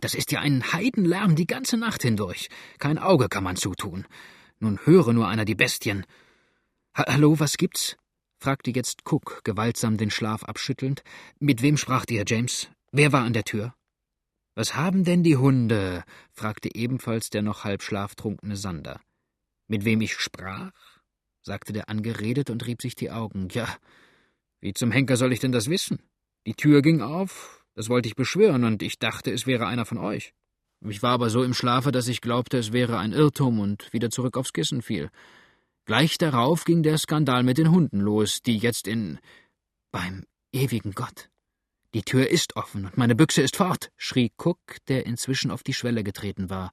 Das 0.00 0.14
ist 0.14 0.32
ja 0.32 0.40
ein 0.40 0.72
Heidenlärm 0.72 1.34
die 1.34 1.46
ganze 1.46 1.76
Nacht 1.76 2.02
hindurch. 2.02 2.48
Kein 2.78 2.98
Auge 2.98 3.28
kann 3.28 3.44
man 3.44 3.56
zutun. 3.56 4.06
Nun 4.58 4.78
höre 4.84 5.12
nur 5.12 5.28
einer 5.28 5.44
die 5.44 5.54
Bestien. 5.54 6.06
Hallo, 6.94 7.38
was 7.38 7.56
gibt's? 7.56 7.96
fragte 8.38 8.70
jetzt 8.70 9.00
Cook, 9.10 9.40
gewaltsam 9.44 9.96
den 9.96 10.10
Schlaf 10.10 10.44
abschüttelnd. 10.44 11.02
Mit 11.40 11.62
wem 11.62 11.76
spracht 11.76 12.10
ihr, 12.10 12.24
James? 12.26 12.68
Wer 12.92 13.12
war 13.12 13.24
an 13.24 13.32
der 13.32 13.44
Tür? 13.44 13.74
Was 14.56 14.74
haben 14.74 15.04
denn 15.04 15.22
die 15.22 15.36
Hunde? 15.36 16.02
fragte 16.32 16.74
ebenfalls 16.74 17.28
der 17.28 17.42
noch 17.42 17.64
halb 17.64 17.82
schlaftrunkene 17.82 18.56
Sander. 18.56 19.00
Mit 19.68 19.84
wem 19.84 20.00
ich 20.00 20.14
sprach? 20.14 20.72
sagte 21.42 21.74
der 21.74 21.90
angeredet 21.90 22.48
und 22.48 22.66
rieb 22.66 22.80
sich 22.80 22.94
die 22.94 23.10
Augen. 23.10 23.48
Ja, 23.52 23.68
wie 24.60 24.72
zum 24.72 24.90
Henker 24.90 25.18
soll 25.18 25.34
ich 25.34 25.40
denn 25.40 25.52
das 25.52 25.68
wissen? 25.68 26.00
Die 26.46 26.54
Tür 26.54 26.80
ging 26.80 27.02
auf, 27.02 27.66
das 27.74 27.90
wollte 27.90 28.08
ich 28.08 28.16
beschwören, 28.16 28.64
und 28.64 28.82
ich 28.82 28.98
dachte, 28.98 29.30
es 29.30 29.46
wäre 29.46 29.66
einer 29.66 29.84
von 29.84 29.98
euch. 29.98 30.32
Ich 30.88 31.02
war 31.02 31.12
aber 31.12 31.28
so 31.28 31.42
im 31.42 31.52
Schlafe, 31.52 31.92
dass 31.92 32.08
ich 32.08 32.22
glaubte, 32.22 32.56
es 32.56 32.72
wäre 32.72 32.98
ein 32.98 33.12
Irrtum 33.12 33.60
und 33.60 33.92
wieder 33.92 34.08
zurück 34.08 34.38
aufs 34.38 34.54
Kissen 34.54 34.80
fiel. 34.80 35.10
Gleich 35.84 36.16
darauf 36.16 36.64
ging 36.64 36.82
der 36.82 36.96
Skandal 36.96 37.42
mit 37.42 37.58
den 37.58 37.70
Hunden 37.70 38.00
los, 38.00 38.40
die 38.40 38.56
jetzt 38.56 38.88
in. 38.88 39.18
Beim 39.92 40.24
ewigen 40.52 40.92
Gott. 40.92 41.28
Die 41.96 42.02
Tür 42.02 42.28
ist 42.28 42.56
offen 42.56 42.84
und 42.84 42.98
meine 42.98 43.14
Büchse 43.14 43.40
ist 43.40 43.56
fort, 43.56 43.90
schrie 43.96 44.30
Cook, 44.36 44.58
der 44.86 45.06
inzwischen 45.06 45.50
auf 45.50 45.62
die 45.62 45.72
Schwelle 45.72 46.04
getreten 46.04 46.50
war. 46.50 46.70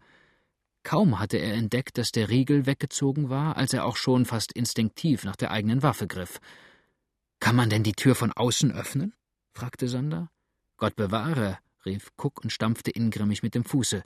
Kaum 0.83 1.17
hatte 1.17 1.37
er 1.37 1.53
entdeckt, 1.53 1.97
dass 1.97 2.11
der 2.11 2.27
Riegel 2.27 2.65
weggezogen 2.65 3.29
war, 3.29 3.55
als 3.55 3.71
er 3.71 3.85
auch 3.85 3.95
schon 3.95 4.25
fast 4.25 4.51
instinktiv 4.51 5.23
nach 5.23 5.37
der 5.37 5.51
eigenen 5.51 5.81
Waffe 5.81 6.07
griff. 6.07 6.41
Kann 7.39 7.55
man 7.55 7.69
denn 7.69 7.83
die 7.83 7.93
Tür 7.93 8.15
von 8.15 8.33
außen 8.33 8.73
öffnen? 8.73 9.13
fragte 9.53 9.87
Sander. 9.87 10.29
Gott 10.75 10.97
bewahre, 10.97 11.57
rief 11.85 12.11
Cook 12.17 12.43
und 12.43 12.51
stampfte 12.51 12.91
ingrimmig 12.91 13.43
mit 13.43 13.55
dem 13.55 13.63
Fuße. 13.63 14.03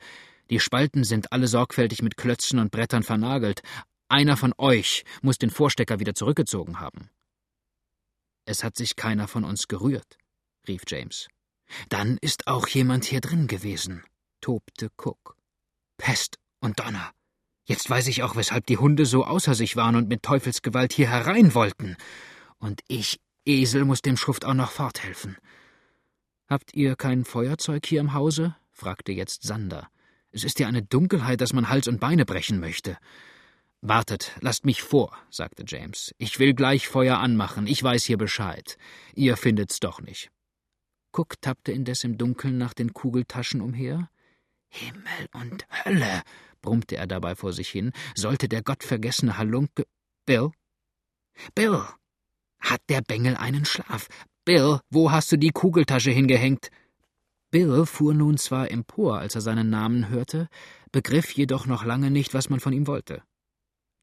Die 0.51 0.59
Spalten 0.59 1.03
sind 1.03 1.31
alle 1.31 1.47
sorgfältig 1.47 2.03
mit 2.03 2.15
Klötzen 2.15 2.59
und 2.59 2.69
Brettern 2.69 3.01
vernagelt. 3.01 3.63
Einer 4.07 4.37
von 4.37 4.53
euch 4.59 5.03
muss 5.23 5.39
den 5.39 5.49
Vorstecker 5.49 5.99
wieder 5.99 6.13
zurückgezogen 6.13 6.79
haben. 6.79 7.09
Es 8.45 8.63
hat 8.63 8.77
sich 8.77 8.95
keiner 8.95 9.27
von 9.27 9.43
uns 9.43 9.67
gerührt 9.67 10.19
rief 10.67 10.83
James. 10.87 11.27
Dann 11.89 12.17
ist 12.21 12.47
auch 12.47 12.67
jemand 12.67 13.05
hier 13.05 13.21
drin 13.21 13.47
gewesen, 13.47 14.03
tobte 14.41 14.89
Cook. 14.97 15.35
Pest 15.97 16.37
Und 16.59 16.79
Donner! 16.79 17.11
Jetzt 17.65 17.89
weiß 17.89 18.07
ich 18.07 18.23
auch, 18.23 18.37
weshalb 18.37 18.65
die 18.65 18.77
Hunde 18.77 19.05
so 19.05 19.25
außer 19.25 19.53
sich 19.53 19.75
waren 19.75 19.97
und 19.97 20.07
mit 20.07 20.23
Teufelsgewalt 20.23 20.93
hier 20.93 21.09
herein 21.09 21.53
wollten. 21.53 21.97
Und 22.59 22.81
ich, 22.87 23.19
Esel, 23.45 23.83
muss 23.83 24.01
dem 24.01 24.15
Schuft 24.15 24.45
auch 24.45 24.53
noch 24.53 24.71
forthelfen. 24.71 25.37
Habt 26.47 26.73
ihr 26.73 26.95
kein 26.95 27.25
Feuerzeug 27.25 27.85
hier 27.85 27.99
im 27.99 28.13
Hause? 28.13 28.55
fragte 28.71 29.11
jetzt 29.11 29.43
Sander. 29.43 29.89
Es 30.31 30.45
ist 30.45 30.59
ja 30.59 30.67
eine 30.67 30.81
Dunkelheit, 30.81 31.41
dass 31.41 31.51
man 31.51 31.67
Hals 31.67 31.89
und 31.89 31.99
Beine 31.99 32.25
brechen 32.25 32.61
möchte. 32.61 32.97
Wartet, 33.81 34.31
lasst 34.39 34.65
mich 34.65 34.81
vor, 34.81 35.17
sagte 35.29 35.63
James. 35.67 36.13
Ich 36.17 36.39
will 36.39 36.53
gleich 36.53 36.87
Feuer 36.87 37.17
anmachen, 37.17 37.67
ich 37.67 37.83
weiß 37.83 38.05
hier 38.05 38.17
Bescheid. 38.17 38.77
Ihr 39.13 39.35
findet's 39.35 39.79
doch 39.81 39.99
nicht. 39.99 40.31
Cook 41.17 41.41
tappte 41.41 41.71
indes 41.71 42.03
im 42.03 42.19
Dunkeln 42.19 42.59
nach 42.59 42.75
den 42.75 42.93
Kugeltaschen 42.93 43.59
umher. 43.59 44.09
Himmel 44.69 45.27
und 45.33 45.65
Hölle, 45.71 46.21
brummte 46.61 46.97
er 46.97 47.07
dabei 47.07 47.35
vor 47.35 47.53
sich 47.53 47.69
hin, 47.69 47.91
sollte 48.13 48.47
der 48.47 48.61
gottvergessene 48.61 49.37
Halunke. 49.37 49.87
Bill? 50.27 50.51
Bill! 51.55 51.83
Hat 52.59 52.81
der 52.89 53.01
Bengel 53.01 53.35
einen 53.35 53.65
Schlaf? 53.65 54.07
Bill, 54.45 54.79
wo 54.91 55.11
hast 55.11 55.31
du 55.31 55.37
die 55.37 55.49
Kugeltasche 55.49 56.11
hingehängt? 56.11 56.69
Bill 57.49 57.87
fuhr 57.87 58.13
nun 58.13 58.37
zwar 58.37 58.69
empor, 58.69 59.17
als 59.17 59.33
er 59.33 59.41
seinen 59.41 59.71
Namen 59.71 60.09
hörte, 60.09 60.49
begriff 60.91 61.31
jedoch 61.31 61.65
noch 61.65 61.83
lange 61.83 62.11
nicht, 62.11 62.35
was 62.35 62.49
man 62.49 62.59
von 62.59 62.73
ihm 62.73 62.85
wollte. 62.85 63.23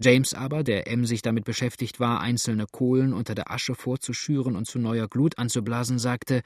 James 0.01 0.35
aber, 0.35 0.65
der 0.65 0.91
emsig 0.91 1.23
damit 1.23 1.45
beschäftigt 1.45 2.01
war, 2.01 2.21
einzelne 2.21 2.67
Kohlen 2.71 3.13
unter 3.13 3.35
der 3.35 3.51
Asche 3.51 3.75
vorzuschüren 3.75 4.57
und 4.57 4.67
zu 4.67 4.79
neuer 4.79 5.07
Glut 5.09 5.39
anzublasen, 5.39 5.99
sagte 5.99 6.43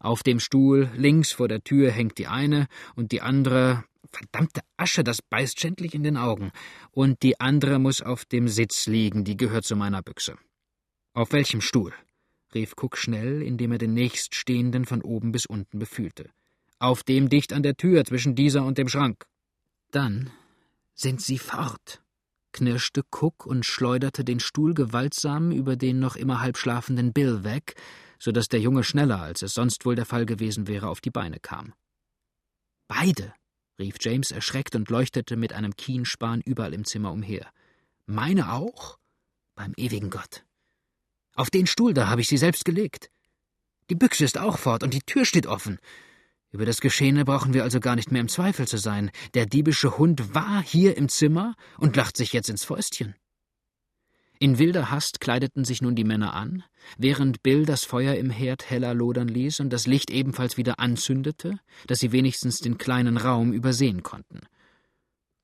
Auf 0.00 0.22
dem 0.22 0.38
Stuhl, 0.38 0.90
links 0.94 1.32
vor 1.32 1.48
der 1.48 1.62
Tür 1.62 1.90
hängt 1.90 2.18
die 2.18 2.26
eine, 2.26 2.66
und 2.96 3.12
die 3.12 3.22
andere 3.22 3.84
verdammte 4.12 4.60
Asche, 4.76 5.02
das 5.02 5.22
beißt 5.22 5.60
schändlich 5.60 5.94
in 5.94 6.02
den 6.02 6.16
Augen, 6.16 6.52
und 6.90 7.22
die 7.22 7.40
andere 7.40 7.78
muss 7.78 8.02
auf 8.02 8.24
dem 8.26 8.48
Sitz 8.48 8.86
liegen, 8.86 9.24
die 9.24 9.36
gehört 9.36 9.64
zu 9.64 9.76
meiner 9.76 10.02
Büchse. 10.02 10.36
Auf 11.14 11.32
welchem 11.32 11.60
Stuhl? 11.60 11.92
rief 12.54 12.74
Cook 12.76 12.98
schnell, 12.98 13.42
indem 13.42 13.72
er 13.72 13.78
den 13.78 13.94
nächststehenden 13.94 14.84
von 14.84 15.02
oben 15.02 15.32
bis 15.32 15.46
unten 15.46 15.78
befühlte. 15.78 16.30
Auf 16.78 17.02
dem 17.02 17.28
dicht 17.28 17.52
an 17.52 17.62
der 17.62 17.76
Tür 17.76 18.04
zwischen 18.04 18.34
dieser 18.34 18.64
und 18.64 18.76
dem 18.76 18.88
Schrank. 18.88 19.24
Dann 19.90 20.30
sind 20.94 21.20
sie 21.20 21.38
fort, 21.38 22.02
knirschte 22.52 23.02
Cook 23.10 23.46
und 23.46 23.64
schleuderte 23.64 24.24
den 24.24 24.40
Stuhl 24.40 24.74
gewaltsam 24.74 25.50
über 25.52 25.76
den 25.76 25.98
noch 25.98 26.16
immer 26.16 26.40
halb 26.40 26.56
schlafenden 26.56 27.12
Bill 27.12 27.44
weg, 27.44 27.74
so 28.18 28.32
dass 28.32 28.48
der 28.48 28.60
Junge 28.60 28.84
schneller, 28.84 29.20
als 29.20 29.42
es 29.42 29.54
sonst 29.54 29.84
wohl 29.84 29.94
der 29.94 30.06
Fall 30.06 30.26
gewesen 30.26 30.66
wäre, 30.66 30.88
auf 30.88 31.00
die 31.00 31.10
Beine 31.10 31.40
kam. 31.40 31.72
Beide, 32.88 33.32
rief 33.78 33.96
James 34.00 34.30
erschreckt 34.30 34.74
und 34.74 34.90
leuchtete 34.90 35.36
mit 35.36 35.52
einem 35.52 35.74
Kienspan 35.74 36.40
überall 36.40 36.74
im 36.74 36.84
Zimmer 36.84 37.12
umher. 37.12 37.50
Meine 38.06 38.52
auch? 38.52 38.98
Beim 39.54 39.72
ewigen 39.76 40.10
Gott. 40.10 40.44
Auf 41.34 41.50
den 41.50 41.66
Stuhl 41.66 41.94
da 41.94 42.08
habe 42.08 42.20
ich 42.20 42.28
sie 42.28 42.36
selbst 42.36 42.64
gelegt. 42.64 43.10
Die 43.88 43.94
Büchse 43.94 44.24
ist 44.24 44.38
auch 44.38 44.58
fort 44.58 44.82
und 44.82 44.94
die 44.94 45.02
Tür 45.02 45.24
steht 45.24 45.46
offen. 45.46 45.78
Über 46.52 46.66
das 46.66 46.80
Geschehene 46.80 47.24
brauchen 47.24 47.54
wir 47.54 47.62
also 47.62 47.78
gar 47.78 47.94
nicht 47.94 48.10
mehr 48.10 48.20
im 48.20 48.28
Zweifel 48.28 48.66
zu 48.66 48.76
sein. 48.76 49.10
Der 49.34 49.46
diebische 49.46 49.98
Hund 49.98 50.34
war 50.34 50.62
hier 50.62 50.96
im 50.96 51.08
Zimmer 51.08 51.54
und 51.78 51.96
lacht 51.96 52.16
sich 52.16 52.32
jetzt 52.32 52.50
ins 52.50 52.64
Fäustchen. 52.64 53.14
In 54.42 54.58
wilder 54.58 54.90
Hast 54.90 55.20
kleideten 55.20 55.66
sich 55.66 55.82
nun 55.82 55.94
die 55.94 56.02
Männer 56.02 56.32
an, 56.32 56.64
während 56.96 57.42
Bill 57.42 57.66
das 57.66 57.84
Feuer 57.84 58.14
im 58.14 58.30
Herd 58.30 58.70
heller 58.70 58.94
lodern 58.94 59.28
ließ 59.28 59.60
und 59.60 59.70
das 59.70 59.86
Licht 59.86 60.10
ebenfalls 60.10 60.56
wieder 60.56 60.80
anzündete, 60.80 61.60
dass 61.86 62.00
sie 62.00 62.10
wenigstens 62.10 62.58
den 62.60 62.78
kleinen 62.78 63.18
Raum 63.18 63.52
übersehen 63.52 64.02
konnten. 64.02 64.40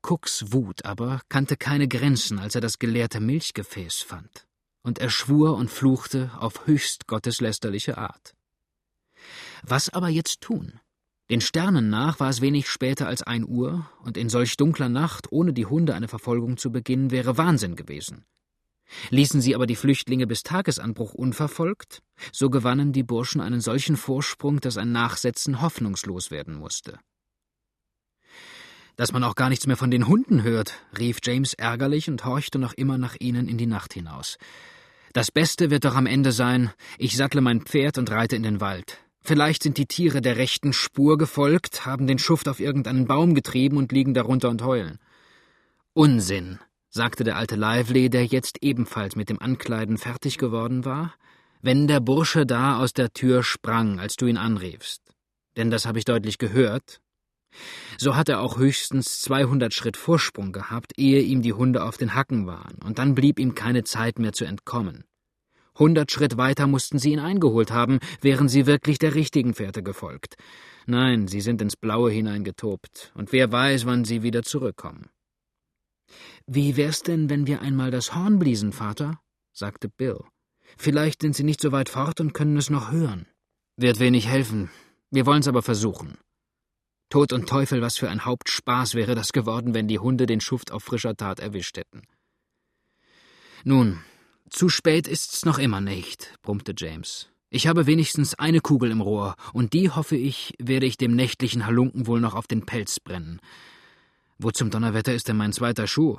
Cooks 0.03 0.51
Wut 0.51 0.85
aber 0.87 1.21
kannte 1.29 1.57
keine 1.57 1.89
Grenzen, 1.89 2.39
als 2.39 2.55
er 2.55 2.63
das 2.63 2.79
geleerte 2.79 3.21
Milchgefäß 3.21 4.01
fand, 4.01 4.47
und 4.83 4.99
er 4.99 5.11
schwur 5.11 5.57
und 5.57 5.71
fluchte 5.71 6.31
auf 6.39 6.67
höchst 6.67 7.07
gotteslästerliche 7.07 7.99
Art. 7.99 8.35
Was 9.63 9.91
aber 9.91 10.09
jetzt 10.09 10.41
tun? 10.41 10.81
Den 11.29 11.41
Sternen 11.41 11.91
nach 11.91 12.21
war 12.21 12.31
es 12.31 12.41
wenig 12.41 12.69
später 12.69 13.09
als 13.09 13.23
ein 13.23 13.45
Uhr, 13.47 13.91
und 14.03 14.17
in 14.17 14.29
solch 14.29 14.57
dunkler 14.57 14.89
Nacht 14.89 15.27
ohne 15.33 15.53
die 15.53 15.67
Hunde 15.67 15.95
eine 15.95 16.07
Verfolgung 16.07 16.57
zu 16.57 16.71
beginnen, 16.71 17.11
wäre 17.11 17.37
Wahnsinn 17.37 17.75
gewesen. 17.75 18.25
Ließen 19.11 19.41
sie 19.41 19.57
aber 19.57 19.67
die 19.67 19.75
Flüchtlinge 19.75 20.29
bis 20.29 20.45
Tagesanbruch 20.45 21.15
unverfolgt, 21.15 22.03
so 22.33 22.49
gewannen 22.51 22.93
die 22.93 23.03
Burschen 23.03 23.41
einen 23.41 23.61
solchen 23.61 23.97
Vorsprung, 23.97 24.61
dass 24.61 24.77
ein 24.77 24.93
Nachsetzen 24.93 25.61
hoffnungslos 25.61 26.31
werden 26.31 26.55
musste. 26.55 27.01
Dass 28.95 29.13
man 29.13 29.25
auch 29.25 29.35
gar 29.35 29.49
nichts 29.49 29.67
mehr 29.67 29.77
von 29.77 29.91
den 29.91 30.07
Hunden 30.07 30.45
hört, 30.45 30.75
rief 30.97 31.19
James 31.23 31.55
ärgerlich 31.55 32.09
und 32.09 32.25
horchte 32.25 32.61
noch 32.61 32.73
immer 32.73 32.97
nach 32.99 33.17
ihnen 33.19 33.49
in 33.49 33.59
die 33.59 33.67
Nacht 33.67 33.93
hinaus. 33.93 34.39
Das 35.13 35.33
Beste 35.33 35.71
wird 35.71 35.85
doch 35.85 35.97
am 35.97 36.07
Ende 36.07 36.31
sein, 36.31 36.71
ich 36.99 37.17
sattle 37.17 37.41
mein 37.41 37.63
Pferd 37.63 37.99
und 37.99 38.11
reite 38.11 38.37
in 38.37 38.45
den 38.45 38.61
Wald. 38.61 39.06
Vielleicht 39.27 39.65
sind 39.65 39.77
die 39.77 39.87
Tiere 39.87 40.23
der 40.23 40.37
rechten 40.37 40.73
Spur 40.73 41.19
gefolgt, 41.19 41.85
haben 41.85 42.07
den 42.07 42.21
Schuft 42.21 42.49
auf 42.49 42.61
irgendeinen 42.61 43.09
Baum 43.09 43.35
getrieben 43.35 43.77
und 43.77 43.91
liegen 43.91 44.15
darunter 44.15 44.49
und 44.49 44.63
heulen. 44.63 45.01
Unsinn, 45.95 46.61
sagte 46.91 47.25
der 47.25 47.37
alte 47.37 47.57
Lively, 47.57 48.09
der 48.09 48.25
jetzt 48.25 48.63
ebenfalls 48.63 49.17
mit 49.17 49.29
dem 49.29 49.43
Ankleiden 49.43 49.99
fertig 49.99 50.39
geworden 50.39 50.85
war, 50.85 51.13
wenn 51.61 51.89
der 51.89 51.99
Bursche 51.99 52.47
da 52.47 52.79
aus 52.79 52.93
der 52.93 53.13
Tür 53.15 53.43
sprang, 53.43 53.99
als 53.99 54.15
du 54.15 54.27
ihn 54.27 54.37
anriefst. 54.37 55.03
Denn 55.57 55.73
das 55.73 55.87
habe 55.87 55.99
ich 55.99 56.05
deutlich 56.05 56.39
gehört. 56.39 57.01
So 57.99 58.15
hat 58.15 58.29
er 58.29 58.41
auch 58.41 58.59
höchstens 58.59 59.23
zweihundert 59.23 59.75
Schritt 59.75 59.97
Vorsprung 59.97 60.53
gehabt, 60.53 60.93
ehe 60.97 61.21
ihm 61.21 61.43
die 61.43 61.53
Hunde 61.53 61.83
auf 61.83 61.97
den 61.97 62.15
Hacken 62.15 62.47
waren, 62.47 62.77
und 62.85 63.01
dann 63.01 63.17
blieb 63.17 63.41
ihm 63.41 63.57
keine 63.57 63.83
Zeit 63.83 64.21
mehr 64.21 64.33
zu 64.33 64.45
entkommen. 64.45 65.03
Hundert 65.79 66.11
Schritt 66.11 66.37
weiter 66.37 66.67
mussten 66.67 66.99
sie 66.99 67.13
ihn 67.13 67.19
eingeholt 67.19 67.71
haben, 67.71 67.99
wären 68.21 68.49
sie 68.49 68.67
wirklich 68.67 68.99
der 68.99 69.15
richtigen 69.15 69.55
Fährte 69.55 69.83
gefolgt. 69.83 70.37
Nein, 70.87 71.29
sie 71.29 71.41
sind 71.41 71.61
ins 71.61 71.77
Blaue 71.77 72.11
hineingetobt, 72.11 73.13
und 73.15 73.33
wer 73.33 73.53
weiß, 73.53 73.87
wann 73.87 74.05
sie 74.05 74.23
wieder 74.23 74.43
zurückkommen. 74.43 75.11
Wie 76.47 76.77
wär's 76.77 77.03
denn, 77.03 77.29
wenn 77.29 77.47
wir 77.47 77.61
einmal 77.61 77.91
das 77.91 78.15
Horn 78.15 78.39
bliesen, 78.39 78.73
Vater? 78.73 79.21
sagte 79.53 79.89
Bill. 79.89 80.21
Vielleicht 80.77 81.23
sind 81.23 81.35
sie 81.35 81.45
nicht 81.45 81.61
so 81.61 81.73
weit 81.73 81.89
fort 81.89 82.21
und 82.21 82.35
können 82.35 82.57
es 82.57 82.71
noch 82.71 82.91
hören. 82.93 83.27
Wird 83.77 83.99
wenig 84.01 84.29
helfen. 84.29 84.71
Wir 85.11 85.27
wollen's 85.27 85.49
aber 85.49 85.63
versuchen. 85.63 86.19
Tod 87.09 87.33
und 87.33 87.49
Teufel, 87.49 87.83
was 87.83 87.97
für 87.97 88.11
ein 88.11 88.25
Hauptspaß 88.25 88.95
wäre 88.95 89.15
das 89.15 89.33
geworden, 89.33 89.75
wenn 89.75 89.87
die 89.89 89.99
Hunde 89.99 90.27
den 90.27 90.41
Schuft 90.41 90.73
auf 90.73 90.83
frischer 90.83 91.17
Tat 91.17 91.39
erwischt 91.39 91.77
hätten. 91.77 92.03
Nun, 93.65 94.01
zu 94.51 94.69
spät 94.69 95.09
ist's 95.09 95.45
noch 95.45 95.59
immer 95.59 95.81
nicht, 95.81 96.35
brummte 96.43 96.75
James. 96.77 97.29
Ich 97.49 97.67
habe 97.67 97.87
wenigstens 97.87 98.35
eine 98.35 98.61
Kugel 98.61 98.91
im 98.91 99.01
Rohr, 99.01 99.37
und 99.53 99.73
die, 99.73 99.91
hoffe 99.91 100.17
ich, 100.17 100.55
werde 100.59 100.87
ich 100.87 100.97
dem 100.97 101.15
nächtlichen 101.15 101.65
Halunken 101.65 102.07
wohl 102.07 102.21
noch 102.21 102.35
auf 102.35 102.47
den 102.47 102.67
Pelz 102.67 103.01
brennen. 103.01 103.41
Wo 104.39 104.51
zum 104.51 104.71
Donnerwetter 104.71 105.15
ist 105.15 105.29
denn 105.29 105.37
mein 105.37 105.53
zweiter 105.53 105.87
Schuh? 105.87 106.19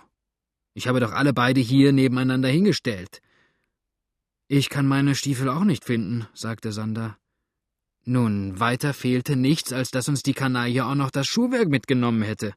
Ich 0.73 0.87
habe 0.87 0.99
doch 0.99 1.11
alle 1.11 1.33
beide 1.33 1.59
hier 1.59 1.91
nebeneinander 1.91 2.49
hingestellt. 2.49 3.21
Ich 4.47 4.69
kann 4.69 4.87
meine 4.87 5.15
Stiefel 5.15 5.49
auch 5.49 5.63
nicht 5.63 5.83
finden, 5.83 6.27
sagte 6.33 6.71
Sander. 6.71 7.17
Nun, 8.05 8.59
weiter 8.59 8.93
fehlte 8.93 9.35
nichts, 9.35 9.73
als 9.73 9.91
dass 9.91 10.07
uns 10.07 10.23
die 10.23 10.33
Kanaille 10.33 10.85
auch 10.85 10.95
noch 10.95 11.11
das 11.11 11.27
Schuhwerk 11.27 11.67
mitgenommen 11.67 12.21
hätte. 12.21 12.53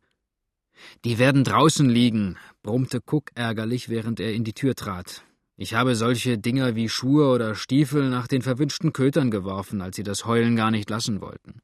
Die 1.05 1.19
werden 1.19 1.43
draußen 1.43 1.89
liegen, 1.89 2.37
brummte 2.63 3.01
Cook 3.05 3.31
ärgerlich, 3.35 3.89
während 3.89 4.21
er 4.21 4.33
in 4.33 4.45
die 4.45 4.53
Tür 4.53 4.77
trat. 4.77 5.25
Ich 5.63 5.75
habe 5.75 5.95
solche 5.95 6.39
Dinger 6.39 6.75
wie 6.75 6.89
Schuhe 6.89 7.29
oder 7.29 7.55
Stiefel 7.55 8.09
nach 8.09 8.27
den 8.27 8.41
verwünschten 8.41 8.95
Kötern 8.95 9.31
geworfen, 9.31 9.83
als 9.83 9.97
sie 9.97 10.03
das 10.03 10.25
Heulen 10.25 10.57
gar 10.57 10.71
nicht 10.71 10.89
lassen 10.89 11.21
wollten. 11.21 11.61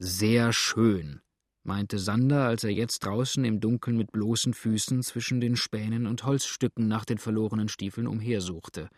Sehr 0.00 0.52
schön, 0.52 1.20
meinte 1.62 2.00
Sander, 2.00 2.46
als 2.46 2.64
er 2.64 2.70
jetzt 2.70 3.04
draußen 3.04 3.44
im 3.44 3.60
Dunkeln 3.60 3.96
mit 3.96 4.10
bloßen 4.10 4.52
Füßen 4.52 5.04
zwischen 5.04 5.40
den 5.40 5.54
Spänen 5.54 6.08
und 6.08 6.24
Holzstücken 6.24 6.88
nach 6.88 7.04
den 7.04 7.18
verlorenen 7.18 7.68
Stiefeln 7.68 8.08
umhersuchte. 8.08 8.90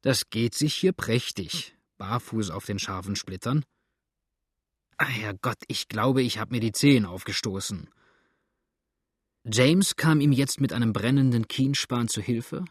Das 0.00 0.30
geht 0.30 0.54
sich 0.54 0.72
hier 0.72 0.92
prächtig, 0.92 1.76
barfuß 1.98 2.48
auf 2.48 2.64
den 2.64 2.78
scharfen 2.78 3.14
Splittern. 3.14 3.62
Ah, 4.96 5.04
Herrgott, 5.04 5.58
ich 5.68 5.88
glaube, 5.88 6.22
ich 6.22 6.38
habe 6.38 6.54
mir 6.54 6.60
die 6.60 6.72
Zehen 6.72 7.04
aufgestoßen. 7.04 7.90
James 9.44 9.96
kam 9.96 10.22
ihm 10.22 10.32
jetzt 10.32 10.62
mit 10.62 10.72
einem 10.72 10.94
brennenden 10.94 11.46
Kienspan 11.46 12.08
zu 12.08 12.22
Hilfe, 12.22 12.64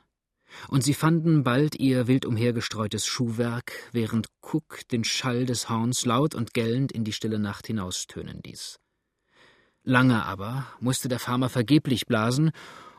und 0.68 0.84
sie 0.84 0.94
fanden 0.94 1.44
bald 1.44 1.76
ihr 1.76 2.08
wild 2.08 2.26
umhergestreutes 2.26 3.06
Schuhwerk, 3.06 3.74
während 3.92 4.28
Cook 4.42 4.88
den 4.92 5.04
Schall 5.04 5.46
des 5.46 5.70
Horns 5.70 6.06
laut 6.06 6.36
und 6.36 6.54
gellend 6.54 6.92
in 6.92 7.04
die 7.04 7.14
stille 7.14 7.40
Nacht 7.40 7.68
hinaustönen 7.68 8.42
ließ. 8.44 8.80
Lange 9.84 10.24
aber 10.24 10.68
musste 10.80 11.10
der 11.10 11.20
Farmer 11.20 11.50
vergeblich 11.50 12.06
blasen, 12.06 12.52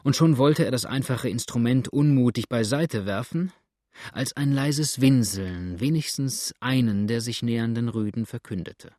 und 0.02 0.16
schon 0.16 0.36
wollte 0.36 0.64
er 0.66 0.70
das 0.70 0.84
einfache 0.84 1.30
Instrument 1.30 1.88
unmutig 1.88 2.48
beiseite 2.50 3.06
werfen, 3.06 3.52
als 4.12 4.36
ein 4.36 4.52
leises 4.52 5.00
Winseln 5.00 5.80
wenigstens 5.80 6.52
einen 6.60 7.06
der 7.06 7.20
sich 7.20 7.42
nähernden 7.42 7.88
Rüden 7.88 8.26
verkündete. 8.26 8.92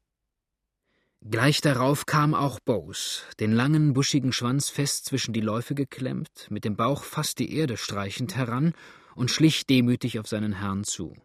Gleich 1.27 1.59
darauf 1.59 2.05
kam 2.05 2.35
auch 2.35 2.59
Bose, 2.59 3.23
den 3.39 3.51
langen, 3.51 3.93
buschigen 3.93 4.31
Schwanz 4.31 4.69
fest 4.69 5.05
zwischen 5.05 5.33
die 5.33 5.41
Läufe 5.41 5.73
geklemmt, 5.73 6.45
mit 6.51 6.65
dem 6.65 6.75
Bauch 6.75 7.03
fast 7.03 7.39
die 7.39 7.55
Erde 7.55 7.77
streichend 7.77 8.35
heran 8.35 8.73
und 9.15 9.31
schlich 9.31 9.65
demütig 9.65 10.19
auf 10.19 10.27
seinen 10.27 10.53
Herrn 10.53 10.83
zu. 10.83 11.15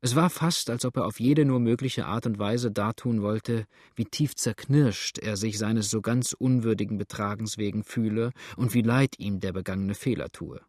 Es 0.00 0.14
war 0.14 0.30
fast, 0.30 0.70
als 0.70 0.84
ob 0.84 0.98
er 0.98 1.04
auf 1.04 1.18
jede 1.18 1.44
nur 1.44 1.58
mögliche 1.58 2.06
Art 2.06 2.26
und 2.26 2.38
Weise 2.38 2.70
dartun 2.70 3.20
wollte, 3.20 3.66
wie 3.96 4.04
tief 4.04 4.36
zerknirscht 4.36 5.18
er 5.18 5.36
sich 5.36 5.58
seines 5.58 5.90
so 5.90 6.00
ganz 6.00 6.32
unwürdigen 6.32 6.96
Betragens 6.96 7.58
wegen 7.58 7.82
fühle 7.82 8.30
und 8.56 8.72
wie 8.72 8.82
leid 8.82 9.18
ihm 9.18 9.40
der 9.40 9.52
begangene 9.52 9.96
Fehler 9.96 10.30
tue. 10.30 10.60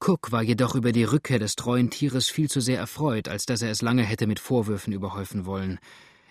Cook 0.00 0.30
war 0.30 0.42
jedoch 0.42 0.74
über 0.74 0.92
die 0.92 1.04
Rückkehr 1.04 1.38
des 1.38 1.56
treuen 1.56 1.90
Tieres 1.90 2.28
viel 2.28 2.48
zu 2.48 2.60
sehr 2.60 2.78
erfreut, 2.78 3.28
als 3.28 3.46
dass 3.46 3.62
er 3.62 3.70
es 3.70 3.82
lange 3.82 4.04
hätte 4.04 4.26
mit 4.26 4.38
Vorwürfen 4.38 4.92
überhäufen 4.92 5.44
wollen. 5.44 5.78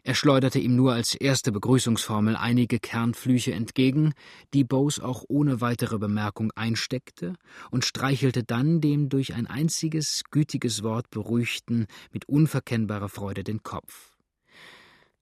Er 0.08 0.16
schleuderte 0.16 0.58
ihm 0.58 0.78
nur 0.78 0.94
als 0.94 1.16
erste 1.16 1.52
Begrüßungsformel 1.52 2.38
einige 2.38 2.80
Kernflüche 2.80 3.52
entgegen, 3.52 4.14
die 4.54 4.64
Bose 4.64 5.04
auch 5.04 5.26
ohne 5.28 5.60
weitere 5.60 5.98
Bemerkung 5.98 6.50
einsteckte, 6.56 7.34
und 7.72 7.84
streichelte 7.84 8.46
dann 8.46 8.80
dem 8.80 9.10
durch 9.10 9.34
ein 9.34 9.48
einziges 9.48 10.24
gütiges 10.32 10.82
Wort 10.82 11.10
beruhigten 11.10 11.88
mit 12.14 12.24
unverkennbarer 12.30 13.10
Freude 13.10 13.44
den 13.44 13.64
Kopf. 13.64 14.16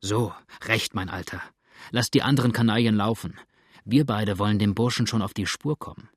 So, 0.02 0.32
recht, 0.66 0.94
mein 0.94 1.10
Alter. 1.10 1.42
Lass 1.90 2.12
die 2.12 2.22
anderen 2.22 2.52
Kanaillen 2.52 2.96
laufen. 2.96 3.40
Wir 3.86 4.06
beide 4.06 4.38
wollen 4.38 4.60
dem 4.60 4.76
Burschen 4.76 5.08
schon 5.08 5.24
auf 5.24 5.34
die 5.34 5.48
Spur 5.48 5.80
kommen. 5.80 6.10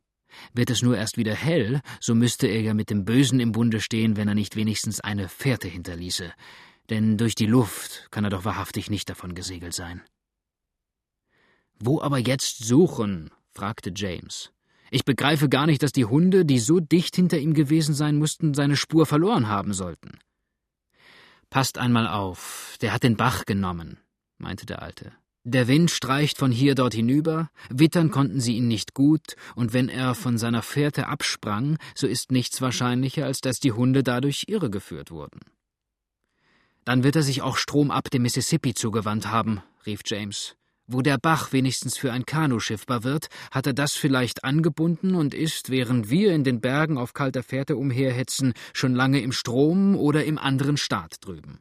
Wird 0.53 0.69
es 0.69 0.83
nur 0.83 0.95
erst 0.95 1.17
wieder 1.17 1.35
hell, 1.35 1.81
so 2.01 2.15
müsste 2.15 2.47
er 2.47 2.61
ja 2.61 2.75
mit 2.75 2.91
dem 2.91 3.07
Bösen 3.07 3.41
im 3.41 3.53
Bunde 3.53 3.81
stehen, 3.81 4.19
wenn 4.19 4.29
er 4.29 4.35
nicht 4.35 4.57
wenigstens 4.57 5.01
eine 5.01 5.31
Fährte 5.31 5.69
hinterließe. 5.69 6.35
Denn 6.91 7.19
durch 7.19 7.35
die 7.35 7.47
Luft 7.47 8.09
kann 8.11 8.25
er 8.25 8.31
doch 8.31 8.45
wahrhaftig 8.45 8.91
nicht 8.91 9.09
davon 9.09 9.35
gesegelt 9.35 9.75
sein. 9.75 10.03
Wo 11.79 12.01
aber 12.01 12.19
jetzt 12.19 12.65
suchen? 12.65 13.31
fragte 13.53 13.93
James. 13.95 14.53
Ich 14.91 15.05
begreife 15.05 15.49
gar 15.49 15.67
nicht, 15.67 15.83
dass 15.83 15.93
die 15.93 16.07
Hunde, 16.07 16.45
die 16.45 16.59
so 16.59 16.81
dicht 16.81 17.15
hinter 17.15 17.39
ihm 17.39 17.53
gewesen 17.55 17.95
sein 17.95 18.17
mussten, 18.17 18.55
seine 18.55 18.77
Spur 18.77 19.05
verloren 19.05 19.49
haben 19.49 19.75
sollten. 19.75 20.19
Passt 21.51 21.79
einmal 21.79 22.09
auf, 22.09 22.77
der 22.81 22.93
hat 22.93 23.03
den 23.03 23.17
Bach 23.17 23.45
genommen, 23.45 23.99
meinte 24.39 24.67
der 24.67 24.83
Alte. 24.83 25.13
Der 25.45 25.67
Wind 25.67 25.91
streicht 25.91 26.37
von 26.37 26.51
hier 26.51 26.75
dort 26.75 26.95
hinüber, 26.95 27.49
wittern 27.71 28.11
konnten 28.11 28.41
sie 28.41 28.57
ihn 28.57 28.69
nicht 28.69 28.93
gut, 28.93 29.35
und 29.55 29.73
wenn 29.73 29.89
er 29.89 30.15
von 30.15 30.37
seiner 30.37 30.63
Fährte 30.63 31.07
absprang, 31.07 31.79
so 31.95 32.07
ist 32.07 32.33
nichts 32.33 32.61
wahrscheinlicher, 32.61 33.25
als 33.25 33.41
dass 33.41 33.61
die 33.61 33.73
Hunde 33.73 34.03
dadurch 34.03 34.45
irregeführt 34.49 35.11
wurden. 35.11 35.41
Dann 36.89 37.05
wird 37.05 37.17
er 37.17 37.23
sich 37.23 37.43
auch 37.43 37.59
stromab 37.59 38.09
dem 38.11 38.23
Mississippi 38.23 38.73
zugewandt 38.73 39.31
haben, 39.31 39.61
rief 39.85 40.01
James. 40.07 40.57
Wo 40.87 41.03
der 41.03 41.19
Bach 41.19 41.53
wenigstens 41.53 41.99
für 41.99 42.15
ein 42.15 42.25
Kanu 42.25 42.61
schiffbar 42.61 43.05
wird, 43.05 43.29
hat 43.51 43.67
er 43.67 43.75
das 43.75 43.93
vielleicht 43.93 44.43
angebunden 44.43 45.15
und 45.15 45.35
ist, 45.35 45.69
während 45.69 46.09
wir 46.09 46.33
in 46.33 46.45
den 46.45 46.63
Bergen 46.63 46.97
auf 46.97 47.13
kalter 47.13 47.43
Fährte 47.43 47.77
umherhetzen, 47.77 48.55
schon 48.73 48.95
lange 48.95 49.21
im 49.21 49.33
Strom 49.33 49.97
oder 49.97 50.25
im 50.25 50.39
anderen 50.39 50.79
Staat 50.79 51.17
drüben. 51.21 51.59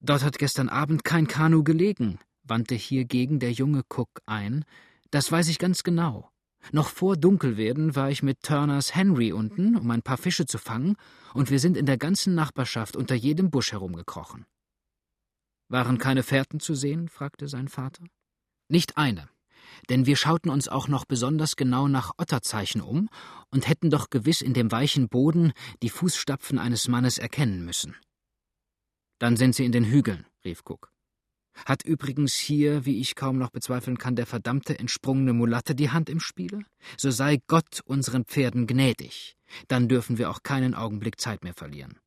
Dort 0.00 0.22
hat 0.22 0.36
gestern 0.36 0.68
Abend 0.68 1.02
kein 1.04 1.26
Kanu 1.26 1.64
gelegen, 1.64 2.18
wandte 2.42 2.74
hiergegen 2.74 3.38
der 3.38 3.52
junge 3.52 3.84
Cook 3.88 4.20
ein, 4.26 4.66
das 5.12 5.32
weiß 5.32 5.48
ich 5.48 5.58
ganz 5.58 5.82
genau. 5.82 6.30
Noch 6.72 6.88
vor 6.88 7.16
Dunkelwerden 7.16 7.94
war 7.94 8.10
ich 8.10 8.22
mit 8.22 8.42
Turners 8.42 8.94
Henry 8.94 9.32
unten, 9.32 9.76
um 9.76 9.90
ein 9.90 10.02
paar 10.02 10.16
Fische 10.16 10.46
zu 10.46 10.58
fangen, 10.58 10.96
und 11.34 11.50
wir 11.50 11.58
sind 11.58 11.76
in 11.76 11.86
der 11.86 11.98
ganzen 11.98 12.34
Nachbarschaft 12.34 12.96
unter 12.96 13.14
jedem 13.14 13.50
Busch 13.50 13.72
herumgekrochen. 13.72 14.46
Waren 15.68 15.98
keine 15.98 16.22
Fährten 16.22 16.60
zu 16.60 16.74
sehen? 16.74 17.08
fragte 17.08 17.48
sein 17.48 17.68
Vater. 17.68 18.04
Nicht 18.68 18.96
eine, 18.96 19.28
denn 19.88 20.06
wir 20.06 20.16
schauten 20.16 20.50
uns 20.50 20.68
auch 20.68 20.88
noch 20.88 21.04
besonders 21.04 21.56
genau 21.56 21.88
nach 21.88 22.12
Otterzeichen 22.18 22.80
um 22.80 23.08
und 23.50 23.68
hätten 23.68 23.90
doch 23.90 24.10
gewiss 24.10 24.40
in 24.40 24.54
dem 24.54 24.72
weichen 24.72 25.08
Boden 25.08 25.52
die 25.82 25.90
Fußstapfen 25.90 26.58
eines 26.58 26.88
Mannes 26.88 27.18
erkennen 27.18 27.64
müssen. 27.64 27.96
Dann 29.18 29.36
sind 29.36 29.54
sie 29.54 29.64
in 29.64 29.72
den 29.72 29.84
Hügeln, 29.84 30.26
rief 30.44 30.62
Cook. 30.64 30.93
Hat 31.64 31.84
übrigens 31.84 32.34
hier, 32.34 32.84
wie 32.84 33.00
ich 33.00 33.14
kaum 33.14 33.38
noch 33.38 33.50
bezweifeln 33.50 33.96
kann, 33.96 34.16
der 34.16 34.26
verdammte 34.26 34.78
entsprungene 34.78 35.32
Mulatte 35.32 35.74
die 35.74 35.90
Hand 35.90 36.10
im 36.10 36.20
Spiele? 36.20 36.60
So 36.96 37.10
sei 37.10 37.38
Gott 37.46 37.80
unseren 37.84 38.24
Pferden 38.24 38.66
gnädig, 38.66 39.36
dann 39.68 39.88
dürfen 39.88 40.18
wir 40.18 40.30
auch 40.30 40.42
keinen 40.42 40.74
Augenblick 40.74 41.20
Zeit 41.20 41.44
mehr 41.44 41.54
verlieren. 41.54 41.98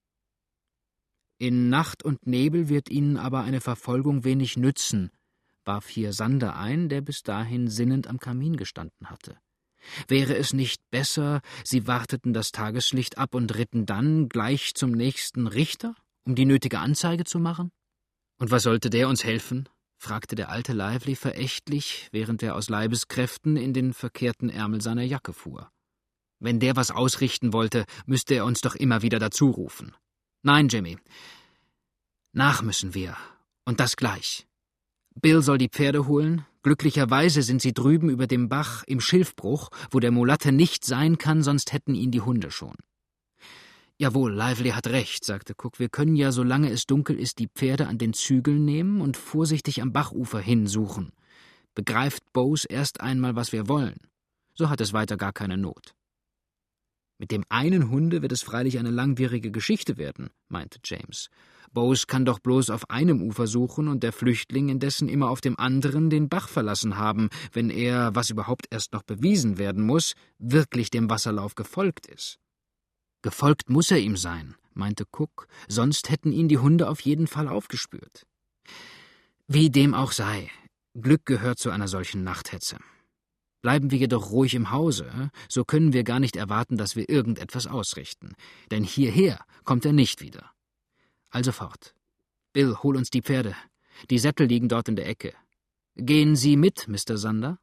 In 1.40 1.70
Nacht 1.70 2.04
und 2.04 2.26
Nebel 2.26 2.68
wird 2.68 2.90
ihnen 2.90 3.18
aber 3.18 3.42
eine 3.42 3.62
Verfolgung 3.62 4.24
wenig 4.24 4.58
nützen, 4.58 5.12
warf 5.66 5.88
hier 5.88 6.14
Sander 6.14 6.56
ein, 6.56 6.90
der 6.90 7.02
bis 7.02 7.22
dahin 7.22 7.68
sinnend 7.68 8.08
am 8.08 8.20
Kamin 8.20 8.58
gestanden 8.58 9.10
hatte. 9.10 9.38
Wäre 10.08 10.36
es 10.36 10.54
nicht 10.54 10.82
besser, 10.90 11.42
sie 11.64 11.88
warteten 11.88 12.34
das 12.34 12.52
Tageslicht 12.52 13.18
ab 13.18 13.36
und 13.36 13.56
ritten 13.56 13.86
dann 13.86 14.28
gleich 14.30 14.74
zum 14.74 14.92
nächsten 14.92 15.48
Richter, 15.48 15.96
um 16.26 16.36
die 16.36 16.46
nötige 16.46 16.80
Anzeige 16.80 17.24
zu 17.24 17.40
machen? 17.40 17.72
Und 18.38 18.52
was 18.52 18.64
sollte 18.64 18.90
der 18.90 19.08
uns 19.08 19.24
helfen? 19.24 19.68
fragte 19.98 20.36
der 20.36 20.50
alte 20.50 20.74
Lively 20.74 21.16
verächtlich, 21.16 22.08
während 22.12 22.44
er 22.44 22.56
aus 22.56 22.70
Leibeskräften 22.70 23.58
in 23.58 23.74
den 23.74 23.94
verkehrten 23.94 24.50
Ärmel 24.50 24.82
seiner 24.82 25.04
Jacke 25.04 25.34
fuhr. 25.34 25.72
Wenn 26.40 26.60
der 26.60 26.76
was 26.76 26.92
ausrichten 26.92 27.52
wollte, 27.52 27.86
müsste 28.06 28.36
er 28.36 28.46
uns 28.46 28.62
doch 28.62 28.76
immer 28.76 29.02
wieder 29.02 29.18
dazu 29.18 29.50
rufen. 29.50 29.96
Nein, 30.44 30.68
Jimmy. 30.68 30.98
Nach 32.32 32.62
müssen 32.62 32.94
wir. 32.94 33.18
Und 33.66 33.80
das 33.80 33.98
gleich. 33.98 34.46
Bill 35.16 35.42
soll 35.42 35.58
die 35.58 35.70
Pferde 35.70 36.06
holen. 36.06 36.46
Glücklicherweise 36.62 37.42
sind 37.42 37.62
sie 37.62 37.74
drüben 37.74 38.10
über 38.10 38.28
dem 38.28 38.50
Bach 38.50 38.84
im 38.86 39.00
Schilfbruch, 39.00 39.70
wo 39.90 40.00
der 40.00 40.12
Mulatte 40.12 40.52
nicht 40.52 40.86
sein 40.86 41.18
kann, 41.18 41.42
sonst 41.42 41.74
hätten 41.74 41.96
ihn 41.96 42.12
die 42.12 42.22
Hunde 42.22 42.52
schon. 42.52 42.76
Jawohl, 44.00 44.32
Lively 44.32 44.70
hat 44.70 44.88
recht, 44.88 45.26
sagte 45.26 45.54
Cook. 45.58 45.80
Wir 45.80 45.90
können 45.90 46.16
ja, 46.16 46.32
solange 46.32 46.70
es 46.70 46.86
dunkel 46.86 47.20
ist, 47.20 47.40
die 47.40 47.48
Pferde 47.48 47.88
an 47.88 47.98
den 47.98 48.14
Zügeln 48.14 48.64
nehmen 48.64 49.02
und 49.02 49.18
vorsichtig 49.18 49.82
am 49.82 49.92
Bachufer 49.92 50.40
hinsuchen. 50.40 51.14
Begreift 51.74 52.22
Bose 52.32 52.68
erst 52.70 53.02
einmal, 53.02 53.36
was 53.36 53.52
wir 53.52 53.68
wollen. 53.68 53.98
So 54.54 54.70
hat 54.70 54.82
es 54.82 54.94
weiter 54.94 55.18
gar 55.18 55.34
keine 55.34 55.58
Not. 55.58 55.96
Mit 57.18 57.32
dem 57.32 57.44
einen 57.50 57.90
Hunde 57.90 58.22
wird 58.22 58.32
es 58.32 58.44
freilich 58.44 58.78
eine 58.78 58.92
langwierige 58.92 59.50
Geschichte 59.50 59.98
werden, 59.98 60.30
meinte 60.48 60.80
James. 60.84 61.30
Bose 61.74 62.06
kann 62.06 62.24
doch 62.24 62.38
bloß 62.38 62.70
auf 62.70 62.92
einem 62.92 63.24
Ufer 63.24 63.48
suchen 63.48 63.88
und 63.88 64.04
der 64.04 64.14
Flüchtling 64.14 64.70
indessen 64.70 65.10
immer 65.10 65.32
auf 65.32 65.42
dem 65.42 65.58
anderen 65.58 66.12
den 66.12 66.30
Bach 66.30 66.50
verlassen 66.50 66.98
haben, 66.98 67.30
wenn 67.52 67.72
er, 67.72 68.14
was 68.14 68.30
überhaupt 68.30 68.68
erst 68.70 68.94
noch 68.94 69.02
bewiesen 69.02 69.58
werden 69.58 69.84
muss, 69.84 70.14
wirklich 70.38 70.92
dem 70.92 71.10
Wasserlauf 71.10 71.56
gefolgt 71.56 72.06
ist. 72.06 72.38
Gefolgt 73.22 73.70
muss 73.70 73.92
er 73.92 74.00
ihm 74.00 74.18
sein, 74.18 74.56
meinte 74.74 75.06
Cook, 75.12 75.48
sonst 75.68 76.10
hätten 76.10 76.32
ihn 76.32 76.48
die 76.48 76.60
Hunde 76.60 76.90
auf 76.90 77.02
jeden 77.02 77.28
Fall 77.28 77.48
aufgespürt. 77.48 78.26
Wie 79.48 79.70
dem 79.70 79.94
auch 79.94 80.12
sei, 80.12 80.52
Glück 80.94 81.26
gehört 81.26 81.60
zu 81.60 81.70
einer 81.70 81.88
solchen 81.88 82.24
Nachthetze. 82.24 82.78
Bleiben 83.62 83.92
wir 83.92 83.98
jedoch 83.98 84.32
ruhig 84.32 84.54
im 84.54 84.72
Hause, 84.72 85.32
so 85.50 85.66
können 85.66 85.94
wir 85.94 86.04
gar 86.04 86.20
nicht 86.20 86.36
erwarten, 86.36 86.78
dass 86.78 86.96
wir 86.96 87.10
irgendetwas 87.10 87.66
ausrichten, 87.66 88.34
denn 88.72 88.84
hierher 88.84 89.44
kommt 89.64 89.86
er 89.86 89.94
nicht 89.94 90.22
wieder. 90.22 90.52
Also 91.30 91.52
fort. 91.52 91.96
Bill, 92.54 92.76
hol 92.82 92.96
uns 92.96 93.10
die 93.10 93.22
Pferde. 93.22 93.56
Die 94.10 94.20
Sättel 94.20 94.48
liegen 94.48 94.70
dort 94.70 94.90
in 94.90 94.96
der 94.96 95.08
Ecke. 95.08 95.34
Gehen 95.96 96.36
Sie 96.36 96.56
mit, 96.56 96.88
Mr. 96.88 97.18
Sander? 97.18 97.60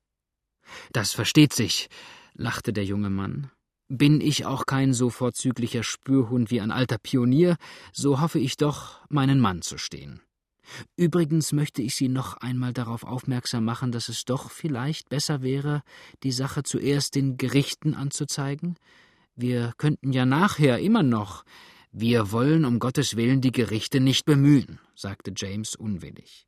Das 0.92 1.12
versteht 1.12 1.52
sich, 1.52 1.88
lachte 2.34 2.72
der 2.72 2.84
junge 2.84 3.10
Mann. 3.10 3.50
Bin 3.88 4.20
ich 4.20 4.47
auch 4.47 4.64
kein 4.66 4.94
so 4.94 5.11
vorzüglicher 5.11 5.83
Spürhund 5.83 6.51
wie 6.51 6.61
ein 6.61 6.70
alter 6.70 6.99
Pionier, 6.99 7.57
so 7.92 8.20
hoffe 8.20 8.38
ich 8.38 8.57
doch, 8.57 9.01
meinen 9.09 9.40
Mann 9.40 9.62
zu 9.62 9.77
stehen. 9.77 10.23
Übrigens 10.97 11.53
möchte 11.53 11.83
ich 11.83 11.94
Sie 11.94 12.09
noch 12.09 12.38
einmal 12.38 12.73
darauf 12.73 13.05
aufmerksam 13.05 13.64
machen, 13.64 13.92
dass 13.92 14.09
es 14.09 14.25
doch 14.25 14.51
vielleicht 14.51 15.11
besser 15.11 15.42
wäre, 15.42 15.83
die 16.23 16.33
Sache 16.33 16.62
zuerst 16.62 17.14
den 17.14 17.37
Gerichten 17.37 17.94
anzuzeigen. 17.94 18.77
Wir 19.37 19.75
könnten 19.77 20.12
ja 20.12 20.25
nachher 20.25 20.79
immer 20.79 21.03
noch. 21.03 21.44
Wir 21.92 22.33
wollen 22.33 22.64
um 22.64 22.79
Gottes 22.79 23.16
Willen 23.16 23.40
die 23.40 23.53
Gerichte 23.53 24.01
nicht 24.01 24.25
bemühen, 24.25 24.81
sagte 24.94 25.33
James 25.37 25.77
unwillig. 25.77 26.47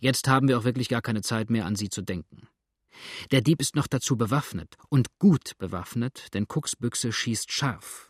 Jetzt 0.00 0.28
haben 0.28 0.48
wir 0.48 0.58
auch 0.58 0.64
wirklich 0.64 0.88
gar 0.88 1.02
keine 1.02 1.22
Zeit 1.22 1.50
mehr, 1.50 1.64
an 1.64 1.76
Sie 1.76 1.88
zu 1.88 2.02
denken. 2.02 2.48
Der 3.30 3.40
Dieb 3.40 3.60
ist 3.60 3.76
noch 3.76 3.86
dazu 3.86 4.16
bewaffnet 4.16 4.76
und 4.88 5.18
gut 5.18 5.52
bewaffnet, 5.58 6.34
denn 6.34 6.46
Cooks 6.48 6.76
Büchse 6.76 7.12
schießt 7.12 7.52
scharf. 7.52 8.08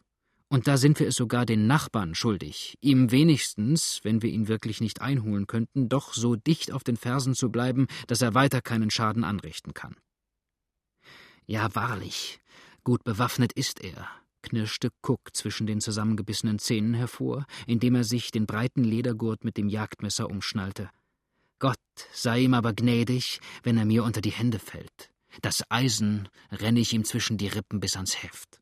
Und 0.51 0.67
da 0.67 0.79
sind 0.79 0.99
wir 0.99 1.09
es 1.09 1.17
sogar 1.17 1.45
den 1.45 1.67
Nachbarn 1.67 2.15
schuldig, 2.15 2.79
ihm 2.81 3.11
wenigstens, 3.11 4.01
wenn 4.03 4.23
wir 4.23 4.31
ihn 4.31 4.49
wirklich 4.49 4.81
nicht 4.81 5.03
einholen 5.03 5.47
könnten, 5.47 5.91
doch 5.91 6.15
so 6.15 6.37
dicht 6.37 6.73
auf 6.73 6.85
den 6.85 6.97
Fersen 6.97 7.35
zu 7.35 7.51
bleiben, 7.51 7.87
dass 8.07 8.23
er 8.23 8.33
weiter 8.33 8.63
keinen 8.63 8.91
Schaden 8.91 9.25
anrichten 9.25 9.75
kann. 9.75 9.97
Ja, 11.47 11.75
wahrlich, 11.75 12.41
gut 12.83 13.05
bewaffnet 13.05 13.53
ist 13.53 13.85
er, 13.85 14.09
knirschte 14.41 14.89
Cook 15.03 15.35
zwischen 15.35 15.67
den 15.67 15.83
zusammengebissenen 15.83 16.59
Zähnen 16.59 16.95
hervor, 16.95 17.47
indem 17.67 17.95
er 17.95 18.05
sich 18.05 18.31
den 18.31 18.47
breiten 18.47 18.85
Ledergurt 18.85 19.45
mit 19.45 19.59
dem 19.59 19.69
Jagdmesser 19.69 20.31
umschnallte. 20.31 20.91
Sei 22.13 22.41
ihm 22.41 22.55
aber 22.55 22.73
gnädig, 22.73 23.41
wenn 23.63 23.79
er 23.79 23.85
mir 23.85 24.05
unter 24.05 24.21
die 24.21 24.33
Hände 24.33 24.59
fällt. 24.59 25.11
Das 25.43 25.63
Eisen 25.71 26.29
renne 26.51 26.81
ich 26.81 26.93
ihm 26.93 27.05
zwischen 27.05 27.39
die 27.39 27.49
Rippen 27.49 27.81
bis 27.81 27.97
ans 27.97 28.23
Heft. 28.23 28.61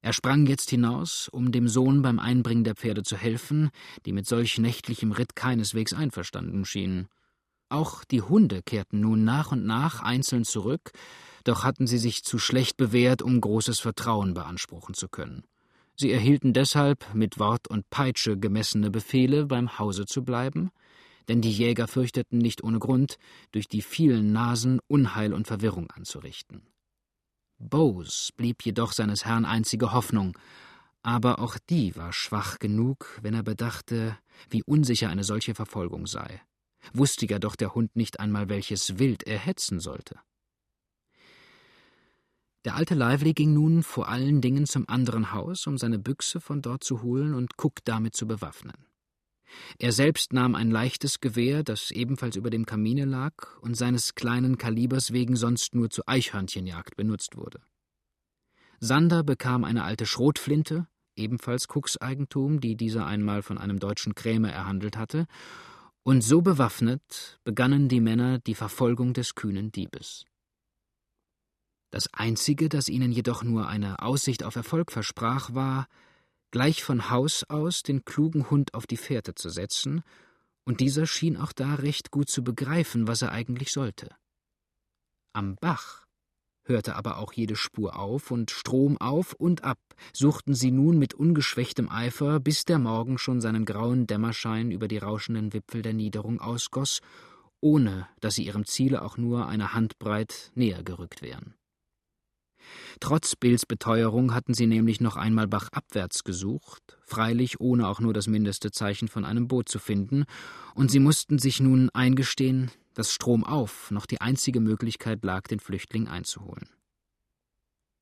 Er 0.00 0.12
sprang 0.12 0.46
jetzt 0.46 0.68
hinaus, 0.68 1.28
um 1.28 1.50
dem 1.50 1.66
Sohn 1.66 2.02
beim 2.02 2.18
Einbringen 2.18 2.64
der 2.64 2.74
Pferde 2.74 3.02
zu 3.02 3.16
helfen, 3.16 3.70
die 4.04 4.12
mit 4.12 4.26
solch 4.26 4.58
nächtlichem 4.58 5.12
Ritt 5.12 5.34
keineswegs 5.34 5.94
einverstanden 5.94 6.66
schienen. 6.66 7.08
Auch 7.70 8.04
die 8.04 8.20
Hunde 8.20 8.62
kehrten 8.62 9.00
nun 9.00 9.24
nach 9.24 9.52
und 9.52 9.64
nach 9.64 10.00
einzeln 10.02 10.44
zurück, 10.44 10.92
doch 11.44 11.64
hatten 11.64 11.86
sie 11.86 11.98
sich 11.98 12.22
zu 12.22 12.38
schlecht 12.38 12.76
bewährt, 12.76 13.22
um 13.22 13.40
großes 13.40 13.80
Vertrauen 13.80 14.34
beanspruchen 14.34 14.94
zu 14.94 15.08
können. 15.08 15.44
Sie 15.96 16.10
erhielten 16.10 16.52
deshalb 16.52 17.14
mit 17.14 17.38
Wort 17.38 17.68
und 17.68 17.88
Peitsche 17.88 18.36
gemessene 18.36 18.90
Befehle, 18.90 19.46
beim 19.46 19.78
Hause 19.78 20.06
zu 20.06 20.22
bleiben, 20.22 20.70
denn 21.28 21.40
die 21.40 21.50
Jäger 21.50 21.88
fürchteten 21.88 22.38
nicht 22.38 22.62
ohne 22.62 22.78
Grund, 22.78 23.18
durch 23.52 23.68
die 23.68 23.82
vielen 23.82 24.32
Nasen 24.32 24.80
Unheil 24.86 25.32
und 25.32 25.46
Verwirrung 25.46 25.90
anzurichten. 25.90 26.62
Bose 27.58 28.32
blieb 28.36 28.62
jedoch 28.62 28.92
seines 28.92 29.24
Herrn 29.24 29.44
einzige 29.44 29.92
Hoffnung, 29.92 30.36
aber 31.02 31.38
auch 31.38 31.58
die 31.70 31.94
war 31.96 32.12
schwach 32.12 32.58
genug, 32.58 33.18
wenn 33.22 33.34
er 33.34 33.42
bedachte, 33.42 34.18
wie 34.48 34.62
unsicher 34.62 35.10
eine 35.10 35.24
solche 35.24 35.54
Verfolgung 35.54 36.06
sei. 36.06 36.40
Wusste 36.92 37.26
ja 37.26 37.38
doch 37.38 37.56
der 37.56 37.74
Hund 37.74 37.94
nicht 37.96 38.20
einmal, 38.20 38.48
welches 38.48 38.98
Wild 38.98 39.22
er 39.22 39.38
hetzen 39.38 39.80
sollte. 39.80 40.18
Der 42.64 42.76
alte 42.76 42.94
Lively 42.94 43.34
ging 43.34 43.52
nun 43.52 43.82
vor 43.82 44.08
allen 44.08 44.40
Dingen 44.40 44.66
zum 44.66 44.88
anderen 44.88 45.32
Haus, 45.32 45.66
um 45.66 45.76
seine 45.76 45.98
Büchse 45.98 46.40
von 46.40 46.62
dort 46.62 46.82
zu 46.82 47.02
holen 47.02 47.34
und 47.34 47.52
Cook 47.58 47.84
damit 47.84 48.16
zu 48.16 48.26
bewaffnen. 48.26 48.86
Er 49.78 49.92
selbst 49.92 50.32
nahm 50.32 50.54
ein 50.54 50.70
leichtes 50.70 51.20
Gewehr, 51.20 51.62
das 51.62 51.90
ebenfalls 51.90 52.36
über 52.36 52.50
dem 52.50 52.66
Kamine 52.66 53.04
lag 53.04 53.58
und 53.60 53.76
seines 53.76 54.14
kleinen 54.14 54.58
Kalibers 54.58 55.12
wegen 55.12 55.36
sonst 55.36 55.74
nur 55.74 55.90
zur 55.90 56.08
Eichhörnchenjagd 56.08 56.96
benutzt 56.96 57.36
wurde. 57.36 57.60
Sander 58.80 59.22
bekam 59.22 59.64
eine 59.64 59.84
alte 59.84 60.06
Schrotflinte, 60.06 60.86
ebenfalls 61.16 61.68
Cooks 61.68 61.96
Eigentum, 61.96 62.60
die 62.60 62.76
dieser 62.76 63.06
einmal 63.06 63.42
von 63.42 63.58
einem 63.58 63.78
deutschen 63.78 64.14
Krämer 64.14 64.50
erhandelt 64.50 64.96
hatte, 64.96 65.26
und 66.02 66.22
so 66.22 66.42
bewaffnet 66.42 67.40
begannen 67.44 67.88
die 67.88 68.00
Männer 68.00 68.38
die 68.38 68.54
Verfolgung 68.54 69.14
des 69.14 69.34
kühnen 69.34 69.72
Diebes. 69.72 70.26
Das 71.90 72.12
Einzige, 72.12 72.68
das 72.68 72.88
ihnen 72.88 73.12
jedoch 73.12 73.42
nur 73.42 73.68
eine 73.68 74.02
Aussicht 74.02 74.42
auf 74.42 74.56
Erfolg 74.56 74.92
versprach, 74.92 75.54
war, 75.54 75.86
gleich 76.54 76.84
von 76.84 77.10
Haus 77.10 77.42
aus 77.48 77.82
den 77.82 78.04
klugen 78.04 78.48
Hund 78.48 78.74
auf 78.74 78.86
die 78.86 78.96
Fährte 78.96 79.34
zu 79.34 79.50
setzen, 79.50 80.04
und 80.64 80.78
dieser 80.78 81.04
schien 81.04 81.36
auch 81.36 81.52
da 81.52 81.74
recht 81.74 82.12
gut 82.12 82.30
zu 82.30 82.44
begreifen, 82.44 83.08
was 83.08 83.22
er 83.22 83.32
eigentlich 83.32 83.72
sollte. 83.72 84.14
Am 85.32 85.56
Bach 85.56 86.06
hörte 86.62 86.94
aber 86.94 87.18
auch 87.18 87.32
jede 87.32 87.56
Spur 87.56 87.98
auf, 87.98 88.30
und 88.30 88.52
Strom 88.52 88.98
auf 88.98 89.32
und 89.32 89.64
ab 89.64 89.80
suchten 90.12 90.54
sie 90.54 90.70
nun 90.70 90.96
mit 90.96 91.12
ungeschwächtem 91.12 91.90
Eifer, 91.90 92.38
bis 92.38 92.64
der 92.64 92.78
Morgen 92.78 93.18
schon 93.18 93.40
seinen 93.40 93.64
grauen 93.64 94.06
Dämmerschein 94.06 94.70
über 94.70 94.86
die 94.86 94.98
rauschenden 94.98 95.52
Wipfel 95.52 95.82
der 95.82 95.92
Niederung 95.92 96.40
ausgoss, 96.40 97.00
ohne 97.58 98.06
dass 98.20 98.36
sie 98.36 98.46
ihrem 98.46 98.64
Ziele 98.64 99.02
auch 99.02 99.16
nur 99.16 99.48
eine 99.48 99.74
Handbreit 99.74 100.52
näher 100.54 100.84
gerückt 100.84 101.20
wären. 101.20 101.56
Trotz 103.00 103.36
Bills 103.36 103.66
Beteuerung 103.66 104.34
hatten 104.34 104.54
sie 104.54 104.66
nämlich 104.66 105.00
noch 105.00 105.16
einmal 105.16 105.46
bachabwärts 105.46 106.24
gesucht, 106.24 106.98
freilich 107.02 107.60
ohne 107.60 107.88
auch 107.88 108.00
nur 108.00 108.12
das 108.12 108.26
mindeste 108.26 108.70
Zeichen 108.70 109.08
von 109.08 109.24
einem 109.24 109.48
Boot 109.48 109.68
zu 109.68 109.78
finden, 109.78 110.24
und 110.74 110.90
sie 110.90 111.00
mussten 111.00 111.38
sich 111.38 111.60
nun 111.60 111.90
eingestehen, 111.90 112.70
dass 112.94 113.12
stromauf 113.12 113.90
noch 113.90 114.06
die 114.06 114.20
einzige 114.20 114.60
Möglichkeit 114.60 115.24
lag, 115.24 115.42
den 115.48 115.60
Flüchtling 115.60 116.08
einzuholen. 116.08 116.68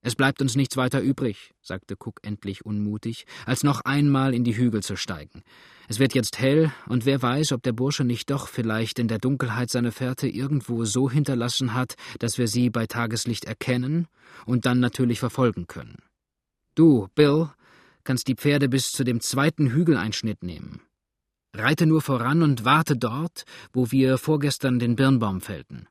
Es 0.05 0.17
bleibt 0.17 0.43
uns 0.43 0.57
nichts 0.57 0.77
weiter 0.77 1.01
übrig, 1.01 1.53
sagte 1.63 1.95
Cook 1.95 2.19
endlich 2.23 2.67
unmutig, 2.67 3.25
als 3.47 3.63
noch 3.63 3.83
einmal 3.83 4.35
in 4.35 4.43
die 4.43 4.57
Hügel 4.57 4.83
zu 4.83 4.97
steigen. 4.97 5.43
Es 5.89 6.01
wird 6.01 6.15
jetzt 6.15 6.41
hell, 6.41 6.73
und 6.87 7.07
wer 7.07 7.23
weiß, 7.23 7.53
ob 7.53 7.63
der 7.63 7.73
Bursche 7.73 8.03
nicht 8.03 8.31
doch 8.31 8.49
vielleicht 8.49 8.99
in 8.99 9.07
der 9.07 9.19
Dunkelheit 9.19 9.71
seine 9.71 9.93
Fährte 9.93 10.27
irgendwo 10.27 10.85
so 10.85 11.09
hinterlassen 11.09 11.73
hat, 11.73 11.95
dass 12.19 12.37
wir 12.37 12.49
sie 12.49 12.69
bei 12.69 12.87
Tageslicht 12.87 13.45
erkennen 13.45 14.09
und 14.45 14.67
dann 14.67 14.81
natürlich 14.81 15.21
verfolgen 15.21 15.69
können. 15.69 15.99
Du, 16.75 17.09
Bill, 17.15 17.51
kannst 18.03 18.27
die 18.27 18.35
Pferde 18.35 18.69
bis 18.69 18.91
zu 18.91 19.05
dem 19.05 19.21
zweiten 19.21 19.71
Hügeleinschnitt 19.71 20.43
nehmen. 20.43 20.81
Reite 21.55 21.87
nur 21.87 22.01
voran 22.01 22.43
und 22.43 22.65
warte 22.65 22.97
dort, 22.97 23.45
wo 23.73 23.93
wir 23.93 24.19
vorgestern 24.19 24.81
den 24.81 24.97
Birnbaum 24.97 25.41
fällten. 25.41 25.87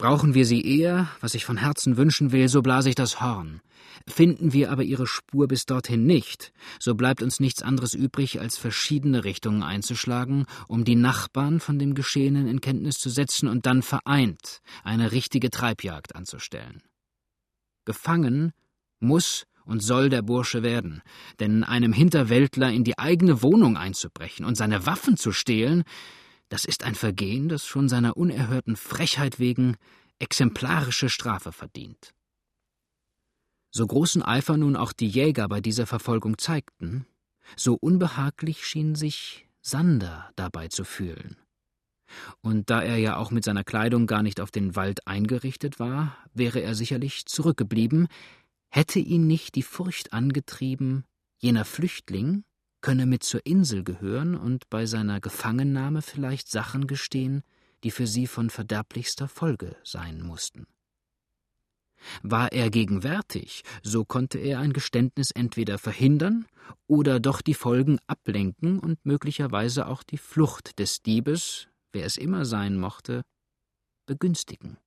Brauchen 0.00 0.32
wir 0.32 0.46
sie 0.46 0.62
eher, 0.62 1.10
was 1.20 1.34
ich 1.34 1.44
von 1.44 1.58
Herzen 1.58 1.98
wünschen 1.98 2.32
will, 2.32 2.48
so 2.48 2.62
blase 2.62 2.88
ich 2.88 2.94
das 2.94 3.20
Horn. 3.20 3.60
Finden 4.08 4.54
wir 4.54 4.72
aber 4.72 4.82
ihre 4.82 5.06
Spur 5.06 5.46
bis 5.46 5.66
dorthin 5.66 6.06
nicht, 6.06 6.54
so 6.78 6.94
bleibt 6.94 7.20
uns 7.20 7.38
nichts 7.38 7.60
anderes 7.60 7.92
übrig, 7.92 8.40
als 8.40 8.56
verschiedene 8.56 9.24
Richtungen 9.24 9.62
einzuschlagen, 9.62 10.46
um 10.68 10.86
die 10.86 10.96
Nachbarn 10.96 11.60
von 11.60 11.78
dem 11.78 11.92
Geschehenen 11.92 12.48
in 12.48 12.62
Kenntnis 12.62 12.96
zu 12.96 13.10
setzen 13.10 13.46
und 13.46 13.66
dann 13.66 13.82
vereint 13.82 14.62
eine 14.84 15.12
richtige 15.12 15.50
Treibjagd 15.50 16.16
anzustellen. 16.16 16.82
Gefangen 17.84 18.52
muss 19.00 19.44
und 19.66 19.82
soll 19.82 20.08
der 20.08 20.22
Bursche 20.22 20.62
werden, 20.62 21.02
denn 21.40 21.62
einem 21.62 21.92
Hinterwäldler 21.92 22.72
in 22.72 22.84
die 22.84 22.98
eigene 22.98 23.42
Wohnung 23.42 23.76
einzubrechen 23.76 24.46
und 24.46 24.54
seine 24.54 24.86
Waffen 24.86 25.18
zu 25.18 25.30
stehlen, 25.30 25.84
das 26.50 26.64
ist 26.64 26.84
ein 26.84 26.94
Vergehen, 26.94 27.48
das 27.48 27.64
schon 27.64 27.88
seiner 27.88 28.16
unerhörten 28.16 28.76
Frechheit 28.76 29.38
wegen 29.38 29.76
exemplarische 30.18 31.08
Strafe 31.08 31.52
verdient. 31.52 32.12
So 33.72 33.86
großen 33.86 34.22
Eifer 34.22 34.56
nun 34.56 34.76
auch 34.76 34.92
die 34.92 35.08
Jäger 35.08 35.48
bei 35.48 35.60
dieser 35.60 35.86
Verfolgung 35.86 36.38
zeigten, 36.38 37.06
so 37.56 37.74
unbehaglich 37.80 38.66
schien 38.66 38.96
sich 38.96 39.46
Sander 39.62 40.32
dabei 40.36 40.68
zu 40.68 40.84
fühlen. 40.84 41.36
Und 42.40 42.68
da 42.68 42.82
er 42.82 42.96
ja 42.96 43.16
auch 43.16 43.30
mit 43.30 43.44
seiner 43.44 43.62
Kleidung 43.62 44.08
gar 44.08 44.24
nicht 44.24 44.40
auf 44.40 44.50
den 44.50 44.74
Wald 44.74 45.06
eingerichtet 45.06 45.78
war, 45.78 46.16
wäre 46.34 46.60
er 46.60 46.74
sicherlich 46.74 47.26
zurückgeblieben, 47.26 48.08
hätte 48.70 48.98
ihn 48.98 49.28
nicht 49.28 49.54
die 49.54 49.62
Furcht 49.62 50.12
angetrieben, 50.12 51.04
jener 51.38 51.64
Flüchtling, 51.64 52.42
könne 52.80 53.06
mit 53.06 53.22
zur 53.22 53.44
Insel 53.44 53.84
gehören 53.84 54.34
und 54.34 54.68
bei 54.70 54.86
seiner 54.86 55.20
Gefangennahme 55.20 56.02
vielleicht 56.02 56.48
Sachen 56.48 56.86
gestehen, 56.86 57.42
die 57.84 57.90
für 57.90 58.06
sie 58.06 58.26
von 58.26 58.50
verderblichster 58.50 59.28
Folge 59.28 59.76
sein 59.84 60.20
mussten. 60.22 60.66
War 62.22 62.52
er 62.52 62.70
gegenwärtig, 62.70 63.62
so 63.82 64.04
konnte 64.04 64.38
er 64.38 64.58
ein 64.58 64.72
Geständnis 64.72 65.30
entweder 65.30 65.78
verhindern 65.78 66.46
oder 66.86 67.20
doch 67.20 67.42
die 67.42 67.54
Folgen 67.54 67.98
ablenken 68.06 68.78
und 68.78 69.04
möglicherweise 69.04 69.86
auch 69.86 70.02
die 70.02 70.18
Flucht 70.18 70.78
des 70.78 71.02
Diebes, 71.02 71.68
wer 71.92 72.06
es 72.06 72.16
immer 72.16 72.44
sein 72.44 72.76
mochte, 72.76 73.22
begünstigen. 74.06 74.78